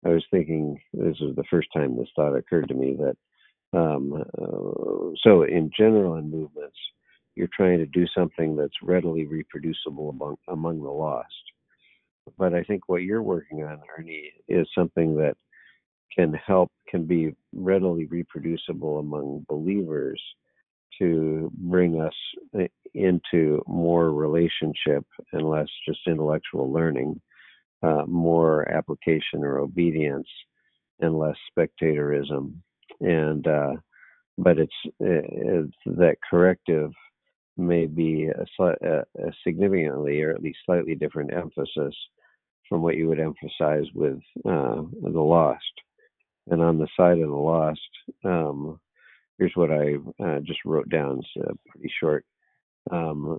I 0.04 0.10
was 0.10 0.24
thinking 0.30 0.80
this 0.92 1.16
is 1.20 1.34
the 1.36 1.44
first 1.50 1.68
time 1.72 1.96
this 1.96 2.08
thought 2.16 2.36
occurred 2.36 2.68
to 2.68 2.74
me 2.74 2.96
that 2.98 3.16
um, 3.72 4.24
uh, 4.40 5.14
so 5.22 5.42
in 5.42 5.70
general 5.76 6.16
in 6.16 6.30
movements, 6.30 6.76
you're 7.34 7.48
trying 7.54 7.78
to 7.78 7.86
do 7.86 8.06
something 8.16 8.56
that's 8.56 8.74
readily 8.82 9.26
reproducible 9.26 10.10
among 10.10 10.36
among 10.48 10.82
the 10.82 10.90
lost. 10.90 11.26
But 12.36 12.54
I 12.54 12.62
think 12.64 12.88
what 12.88 13.02
you're 13.02 13.22
working 13.22 13.62
on, 13.62 13.80
Ernie, 13.96 14.32
is 14.48 14.66
something 14.74 15.16
that 15.16 15.36
can 16.14 16.34
help, 16.34 16.70
can 16.88 17.04
be 17.04 17.34
readily 17.54 18.06
reproducible 18.06 18.98
among 18.98 19.46
believers 19.48 20.20
to 20.98 21.50
bring 21.54 22.00
us 22.00 22.14
uh, 22.58 22.64
into 22.94 23.62
more 23.66 24.10
relationship 24.12 25.04
and 25.32 25.48
less 25.48 25.68
just 25.86 26.00
intellectual 26.06 26.72
learning, 26.72 27.20
uh, 27.82 28.04
more 28.06 28.68
application 28.70 29.44
or 29.44 29.58
obedience, 29.58 30.28
and 31.00 31.18
less 31.18 31.36
spectatorism. 31.50 32.62
And 33.00 33.46
uh, 33.46 33.74
but 34.38 34.58
it's, 34.58 34.72
it's 35.00 35.74
that 35.84 36.16
corrective 36.28 36.92
may 37.56 37.86
be 37.86 38.28
a, 38.28 38.64
a, 38.64 39.02
significantly 39.44 40.22
or 40.22 40.30
at 40.30 40.42
least 40.42 40.60
slightly 40.64 40.94
different 40.94 41.32
emphasis 41.32 41.94
from 42.68 42.82
what 42.82 42.96
you 42.96 43.08
would 43.08 43.18
emphasize 43.18 43.86
with 43.94 44.18
uh, 44.46 44.82
the 45.02 45.20
lost. 45.20 45.64
And 46.50 46.62
on 46.62 46.78
the 46.78 46.86
side 46.96 47.18
of 47.18 47.28
the 47.28 47.34
lost, 47.34 47.80
um, 48.24 48.78
here's 49.38 49.52
what 49.54 49.72
I 49.72 49.96
uh, 50.24 50.38
just 50.40 50.60
wrote 50.64 50.88
down. 50.88 51.20
It's 51.36 51.58
pretty 51.68 51.92
short. 52.00 52.24
Um, 52.90 53.38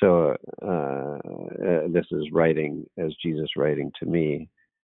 so 0.00 0.36
uh, 0.62 1.18
uh, 1.18 1.88
this 1.88 2.06
is 2.12 2.30
writing 2.32 2.86
as 2.96 3.12
Jesus 3.22 3.50
writing 3.56 3.90
to 4.00 4.06
me. 4.06 4.48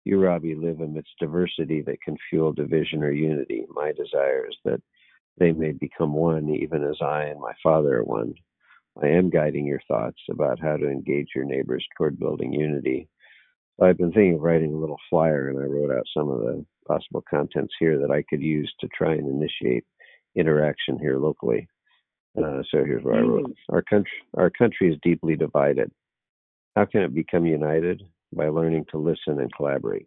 You, 0.04 0.18
Robbie, 0.20 0.54
live 0.54 0.80
amidst 0.80 1.18
diversity 1.18 1.82
that 1.82 2.00
can 2.02 2.16
fuel 2.28 2.52
division 2.52 3.02
or 3.02 3.10
unity. 3.10 3.66
My 3.70 3.92
desire 3.92 4.46
is 4.48 4.56
that 4.64 4.80
they 5.38 5.52
may 5.52 5.72
become 5.72 6.14
one, 6.14 6.48
even 6.48 6.84
as 6.84 6.96
I 7.02 7.24
and 7.24 7.40
my 7.40 7.52
Father 7.62 7.98
are 7.98 8.04
one. 8.04 8.34
I 9.02 9.08
am 9.08 9.30
guiding 9.30 9.66
your 9.66 9.80
thoughts 9.86 10.20
about 10.30 10.58
how 10.58 10.76
to 10.76 10.88
engage 10.88 11.28
your 11.34 11.44
neighbors 11.44 11.86
toward 11.96 12.18
building 12.18 12.52
unity. 12.52 13.08
I've 13.80 13.96
been 13.98 14.12
thinking 14.12 14.34
of 14.34 14.42
writing 14.42 14.74
a 14.74 14.78
little 14.78 14.98
flyer, 15.08 15.48
and 15.48 15.58
I 15.58 15.62
wrote 15.62 15.90
out 15.90 16.04
some 16.14 16.28
of 16.28 16.40
the 16.40 16.64
possible 16.86 17.24
contents 17.28 17.74
here 17.78 17.98
that 17.98 18.10
I 18.10 18.22
could 18.28 18.42
use 18.42 18.72
to 18.80 18.88
try 18.88 19.14
and 19.14 19.28
initiate 19.28 19.84
interaction 20.34 20.98
here 20.98 21.18
locally. 21.18 21.68
Uh, 22.36 22.62
so 22.70 22.84
here's 22.84 23.02
what 23.02 23.16
I 23.16 23.20
wrote: 23.20 23.50
Mm. 23.50 23.54
Our 23.70 23.82
country, 23.82 24.18
our 24.34 24.50
country 24.50 24.92
is 24.92 24.98
deeply 25.02 25.36
divided. 25.36 25.90
How 26.76 26.84
can 26.84 27.02
it 27.02 27.14
become 27.14 27.46
united? 27.46 28.02
By 28.32 28.48
learning 28.48 28.86
to 28.90 28.98
listen 28.98 29.40
and 29.40 29.52
collaborate. 29.54 30.06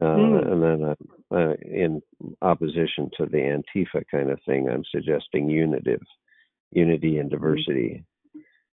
Uh, 0.00 0.06
Mm. 0.16 0.52
And 0.52 0.62
then, 0.62 0.84
uh, 0.84 1.34
uh, 1.34 1.54
in 1.62 2.00
opposition 2.40 3.10
to 3.16 3.26
the 3.26 3.38
Antifa 3.38 4.04
kind 4.10 4.30
of 4.30 4.38
thing, 4.46 4.68
I'm 4.68 4.84
suggesting 4.90 5.48
unitive, 5.50 6.02
unity 6.70 7.18
and 7.18 7.28
diversity. 7.30 8.04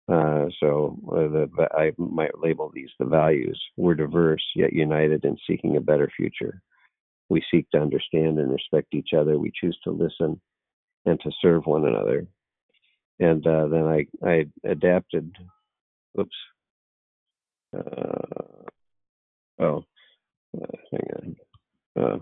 Uh, 0.07 0.47
so 0.61 0.99
uh, 1.11 1.29
the, 1.29 1.69
I 1.73 1.93
might 1.97 2.39
label 2.39 2.71
these 2.75 2.91
the 2.99 3.07
values. 3.07 3.61
We're 3.77 3.95
diverse 3.95 4.45
yet 4.55 4.75
united 4.75 5.25
in 5.25 5.37
seeking 5.47 5.77
a 5.77 5.81
better 5.81 6.11
future. 6.15 6.61
We 7.31 7.43
seek 7.51 7.71
to 7.71 7.81
understand 7.81 8.39
and 8.39 8.53
respect 8.53 8.93
each 8.93 9.15
other. 9.17 9.39
We 9.39 9.51
choose 9.59 9.79
to 9.85 9.91
listen 9.91 10.41
and 11.07 11.19
to 11.21 11.31
serve 11.41 11.65
one 11.65 11.87
another. 11.87 12.27
And 13.19 13.47
uh, 13.47 13.69
then 13.69 13.85
I, 13.87 14.07
I 14.23 14.45
adapted. 14.65 15.35
Oops. 16.21 16.37
Uh, 17.75 18.71
oh, 19.61 19.85
uh, 20.57 20.77
hang 20.91 21.09
on. 21.17 21.37
Uh, 22.03 22.19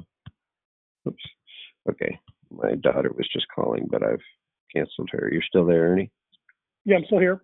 oops. 1.09 1.25
Okay, 1.91 2.19
my 2.51 2.75
daughter 2.77 3.11
was 3.17 3.29
just 3.33 3.47
calling, 3.55 3.87
but 3.91 4.03
I've 4.03 4.23
canceled 4.75 5.11
her. 5.13 5.29
You're 5.33 5.43
still 5.43 5.67
there, 5.67 5.91
Ernie? 5.91 6.11
Yeah, 6.85 6.97
I'm 6.97 7.05
still 7.07 7.19
here. 7.19 7.41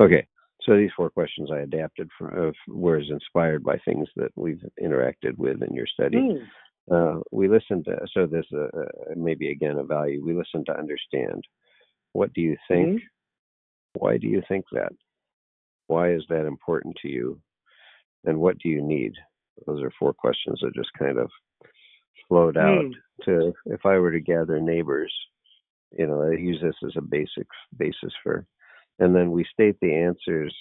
Okay, 0.00 0.26
so 0.62 0.76
these 0.76 0.90
four 0.96 1.10
questions 1.10 1.50
I 1.52 1.60
adapted 1.60 2.08
from 2.18 2.48
uh, 2.48 2.52
was 2.68 3.04
inspired 3.10 3.62
by 3.62 3.78
things 3.78 4.08
that 4.16 4.30
we've 4.36 4.62
interacted 4.82 5.36
with 5.38 5.62
in 5.62 5.74
your 5.74 5.86
study. 5.86 6.16
Mm. 6.18 6.46
Uh, 6.90 7.20
we 7.30 7.48
listened 7.48 7.84
to 7.84 7.96
so 8.12 8.26
this 8.26 8.46
uh, 8.52 8.66
maybe 9.16 9.50
again 9.50 9.78
a 9.78 9.84
value. 9.84 10.24
We 10.24 10.34
listen 10.34 10.64
to 10.66 10.76
understand. 10.78 11.44
What 12.12 12.32
do 12.34 12.40
you 12.40 12.56
think? 12.68 13.00
Mhm. 13.00 13.02
Why 13.94 14.18
do 14.18 14.26
you 14.26 14.42
think 14.48 14.64
that? 14.72 14.92
Why 15.92 16.12
is 16.12 16.24
that 16.30 16.46
important 16.46 16.96
to 17.02 17.08
you? 17.08 17.38
And 18.24 18.38
what 18.40 18.56
do 18.58 18.68
you 18.70 18.80
need? 18.82 19.12
Those 19.66 19.82
are 19.82 19.92
four 19.98 20.14
questions 20.14 20.58
that 20.62 20.74
just 20.74 20.92
kind 20.98 21.18
of 21.18 21.30
flowed 22.26 22.56
out 22.56 22.84
Mm. 22.86 22.94
to 23.24 23.54
if 23.66 23.84
I 23.84 23.98
were 23.98 24.12
to 24.12 24.20
gather 24.20 24.58
neighbors, 24.58 25.12
you 25.98 26.06
know, 26.06 26.22
I 26.22 26.30
use 26.32 26.60
this 26.62 26.76
as 26.86 26.96
a 26.96 27.02
basic 27.02 27.46
basis 27.76 28.14
for 28.22 28.46
and 29.00 29.14
then 29.14 29.30
we 29.32 29.44
state 29.44 29.76
the 29.80 29.94
answers 29.94 30.54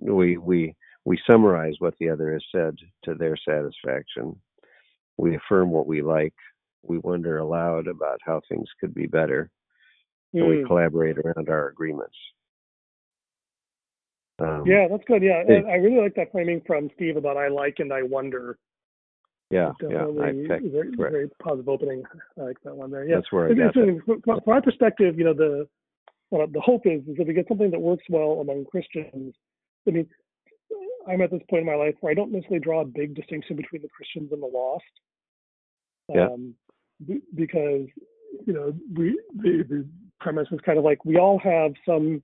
we 0.00 0.36
we 0.38 0.74
we 1.04 1.18
summarize 1.26 1.76
what 1.78 1.94
the 2.00 2.08
other 2.10 2.32
has 2.32 2.44
said 2.54 2.74
to 3.04 3.14
their 3.14 3.36
satisfaction. 3.36 4.26
We 5.16 5.36
affirm 5.36 5.70
what 5.70 5.86
we 5.86 6.02
like. 6.02 6.34
We 6.82 6.98
wonder 6.98 7.38
aloud 7.38 7.86
about 7.86 8.18
how 8.28 8.40
things 8.48 8.68
could 8.80 8.94
be 8.94 9.06
better. 9.06 9.50
And 10.34 10.48
we 10.48 10.56
Mm. 10.56 10.66
collaborate 10.66 11.18
around 11.18 11.48
our 11.48 11.68
agreements. 11.68 12.16
Um, 14.38 14.64
Yeah, 14.66 14.86
that's 14.88 15.04
good. 15.06 15.22
Yeah, 15.22 15.42
and 15.46 15.66
I 15.66 15.74
really 15.74 16.00
like 16.00 16.14
that 16.14 16.32
framing 16.32 16.62
from 16.66 16.90
Steve 16.94 17.16
about 17.16 17.36
I 17.36 17.48
like 17.48 17.76
and 17.78 17.92
I 17.92 18.02
wonder. 18.02 18.58
yeah, 19.50 19.72
yeah. 19.80 20.06
I 20.22 20.32
picked, 20.46 20.72
very, 20.72 20.90
very 20.96 21.30
positive 21.42 21.68
opening. 21.68 22.02
I 22.38 22.42
like 22.42 22.56
that 22.64 22.76
one 22.76 22.90
there. 22.90 23.06
Yeah. 23.06 23.16
That's 23.16 23.32
where 23.32 23.48
I 23.48 23.50
It's 23.50 23.76
got 24.04 24.24
From 24.24 24.40
my 24.46 24.60
perspective, 24.60 25.18
you 25.18 25.24
know, 25.24 25.34
the 25.34 25.66
what 26.30 26.52
the 26.52 26.60
hope 26.60 26.82
is 26.86 27.00
is 27.08 27.16
if 27.18 27.26
we 27.26 27.32
get 27.34 27.48
something 27.48 27.70
that 27.70 27.80
works 27.80 28.04
well 28.10 28.38
among 28.40 28.66
Christians. 28.66 29.34
I 29.86 29.90
mean, 29.90 30.06
I'm 31.08 31.22
at 31.22 31.30
this 31.30 31.40
point 31.48 31.60
in 31.62 31.66
my 31.66 31.74
life 31.74 31.94
where 32.00 32.10
I 32.10 32.14
don't 32.14 32.30
necessarily 32.30 32.60
draw 32.60 32.82
a 32.82 32.84
big 32.84 33.14
distinction 33.14 33.56
between 33.56 33.80
the 33.82 33.88
Christians 33.88 34.30
and 34.32 34.42
the 34.42 34.46
lost. 34.46 34.84
Yeah. 36.14 36.26
Um, 36.26 36.54
be- 37.06 37.22
because 37.34 37.86
you 38.46 38.52
know, 38.52 38.74
we 38.94 39.18
the, 39.34 39.64
the 39.68 39.88
premise 40.20 40.48
is 40.52 40.60
kind 40.66 40.78
of 40.78 40.84
like 40.84 41.04
we 41.04 41.16
all 41.16 41.38
have 41.38 41.72
some 41.86 42.22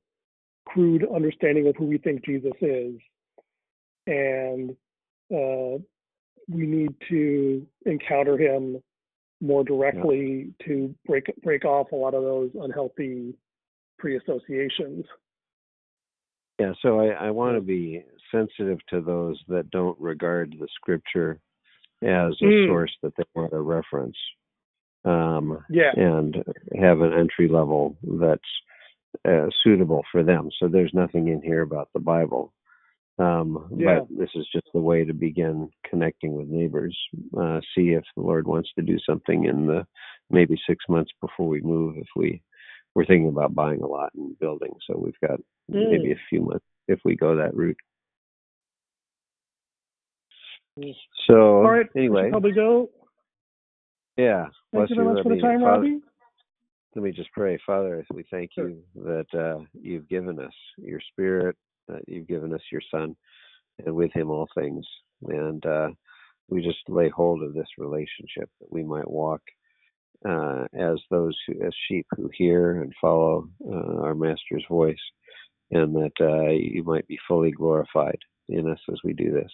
crude 0.67 1.07
understanding 1.15 1.67
of 1.69 1.77
who 1.77 1.87
we 1.87 1.99
think 1.99 2.25
Jesus 2.25 2.53
is, 2.61 2.95
and 4.07 4.71
uh, 5.33 5.79
we 6.49 6.67
need 6.67 6.95
to 7.09 7.67
encounter 7.87 8.37
him 8.37 8.83
more 9.41 9.65
directly 9.65 10.53
to 10.67 10.95
break 11.07 11.25
break 11.43 11.65
off 11.65 11.93
a 11.93 11.97
lot 11.97 12.15
of 12.15 12.23
those 12.23 12.51
unhealthy 12.55 13.35
pre-associations. 13.99 15.05
Yeah, 16.59 16.73
so 16.83 17.01
I, 17.01 17.09
I 17.27 17.31
want 17.31 17.57
to 17.57 17.61
be 17.61 18.05
sensitive 18.31 18.79
to 18.91 19.01
those 19.01 19.41
that 19.49 19.71
don't 19.71 19.99
regard 20.01 20.55
the 20.59 20.69
scripture 20.75 21.41
as 22.03 22.35
a 22.41 22.45
Mm. 22.45 22.69
source 22.69 22.93
that 23.03 23.15
they 23.17 23.25
want 23.35 23.51
to 23.51 23.61
reference, 23.61 24.17
um, 25.05 25.65
Yeah. 25.69 25.93
and 25.97 26.45
have 26.79 27.01
an 27.01 27.12
entry 27.12 27.49
level 27.49 27.97
that's 28.03 28.43
uh, 29.27 29.47
suitable 29.62 30.03
for 30.11 30.23
them. 30.23 30.51
So 30.59 30.69
there's 30.69 30.93
nothing 30.95 31.29
in 31.29 31.43
here 31.43 31.62
about 31.62 31.89
the 31.93 32.01
Bible, 32.01 32.53
um, 33.19 33.71
Yeah. 33.77 34.01
but 34.01 34.09
this 34.19 34.31
is 34.35 34.47
just 34.53 34.67
the 34.73 34.81
way 34.81 35.05
to 35.05 35.12
begin 35.12 35.71
connecting 35.89 36.35
with 36.35 36.49
neighbors. 36.49 36.97
Uh, 37.37 37.61
see 37.75 37.91
if 37.91 38.05
the 38.17 38.23
Lord 38.23 38.47
wants 38.47 38.71
to 38.75 38.83
do 38.83 38.99
something 38.99 39.45
in 39.45 39.67
the 39.67 39.87
maybe 40.31 40.57
six 40.67 40.85
months 40.89 41.12
before 41.21 41.49
we 41.49 41.61
move. 41.61 41.97
If 41.97 42.09
we 42.17 42.43
we're 42.95 43.07
thinking 43.07 43.29
about 43.29 43.55
buying 43.55 43.83
a 43.83 43.87
lot 43.87 44.11
and 44.15 44.39
building, 44.39 44.73
so 44.87 44.97
we've 44.97 45.19
got 45.21 45.41
maybe 45.69 46.12
a 46.12 46.21
few 46.29 46.43
months 46.43 46.65
if 46.89 47.01
we 47.05 47.17
go 47.17 47.37
that 47.37 47.55
route. 47.55 47.77
Mm. 50.79 50.95
So 51.27 51.35
All 51.35 51.71
right. 51.71 51.87
anyway, 51.97 52.31
probably 52.31 52.53
go. 52.53 52.91
yeah. 54.17 54.47
Thank 54.73 54.91
you 54.91 54.97
very 54.97 55.15
much 55.15 55.23
for 55.23 55.35
the 55.35 55.41
time, 55.41 55.62
Robbie. 55.62 56.01
Let 56.95 57.03
me 57.05 57.12
just 57.12 57.32
pray, 57.32 57.59
Father. 57.66 58.05
We 58.12 58.24
thank 58.30 58.53
you 58.57 58.82
that 58.97 59.26
uh, 59.34 59.64
you've 59.80 60.09
given 60.09 60.38
us 60.40 60.53
your 60.76 61.01
Spirit, 61.12 61.57
that 61.88 62.03
you've 62.07 62.28
given 62.28 62.55
us 62.55 62.61
your 62.70 62.82
Son, 62.90 63.16
and 63.84 63.95
with 63.97 64.12
Him 64.12 64.30
all 64.30 64.49
things. 64.57 64.86
And 65.26 65.64
uh, 65.66 65.88
we 66.49 66.62
just 66.62 66.78
lay 66.88 67.09
hold 67.09 67.42
of 67.42 67.55
this 67.55 67.66
relationship 67.78 68.49
that 68.61 68.70
we 68.72 68.84
might 68.84 69.11
walk 69.11 69.40
uh, 70.28 70.66
as 70.78 70.99
those 71.11 71.36
who, 71.47 71.66
as 71.66 71.72
sheep 71.88 72.07
who 72.16 72.30
hear 72.32 72.82
and 72.82 72.92
follow 73.01 73.49
uh, 73.68 74.03
our 74.03 74.14
Master's 74.14 74.64
voice, 74.68 74.97
and 75.72 75.95
that 75.97 76.12
uh, 76.20 76.51
you 76.51 76.84
might 76.84 77.09
be 77.09 77.18
fully 77.26 77.51
glorified 77.51 78.18
in 78.49 78.70
us 78.70 78.80
as 78.92 78.99
we 79.05 79.14
do 79.14 79.32
this. 79.32 79.53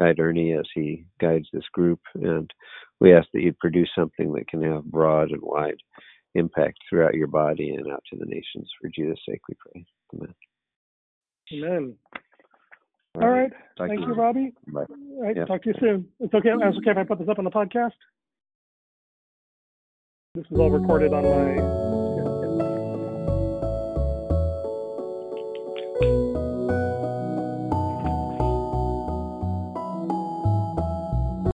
Guide 0.00 0.20
Ernie 0.20 0.52
as 0.52 0.66
he 0.74 1.06
guides 1.20 1.48
this 1.52 1.68
group, 1.72 2.00
and 2.14 2.50
we 3.00 3.14
ask 3.14 3.28
that 3.32 3.42
you 3.42 3.54
produce 3.60 3.90
something 3.96 4.32
that 4.34 4.48
can 4.48 4.62
have 4.62 4.84
broad 4.84 5.30
and 5.30 5.42
wide 5.42 5.80
impact 6.34 6.78
throughout 6.88 7.14
your 7.14 7.26
body 7.26 7.70
and 7.70 7.90
out 7.90 8.02
to 8.12 8.18
the 8.18 8.26
nations. 8.26 8.68
For 8.80 8.90
Jesus' 8.94 9.18
sake, 9.28 9.40
we 9.48 9.54
pray. 9.58 9.84
Amen. 10.14 10.34
Amen. 11.52 11.94
All 13.16 13.28
right. 13.30 13.50
Thank 13.78 14.00
you, 14.00 14.08
you. 14.08 14.14
Robbie. 14.14 14.52
Bye. 14.66 14.84
All 14.90 15.22
right. 15.22 15.36
Yep. 15.36 15.46
Talk 15.46 15.62
to 15.62 15.68
you 15.68 15.74
soon. 15.80 16.08
It's 16.20 16.34
okay. 16.34 16.50
It's 16.52 16.78
okay 16.78 16.90
if 16.90 16.98
I 16.98 17.04
put 17.04 17.18
this 17.18 17.28
up 17.28 17.38
on 17.38 17.44
the 17.44 17.50
podcast. 17.50 17.92
This 20.34 20.44
is 20.50 20.58
all 20.58 20.70
recorded 20.70 21.14
on 21.14 21.22
my 21.22 21.85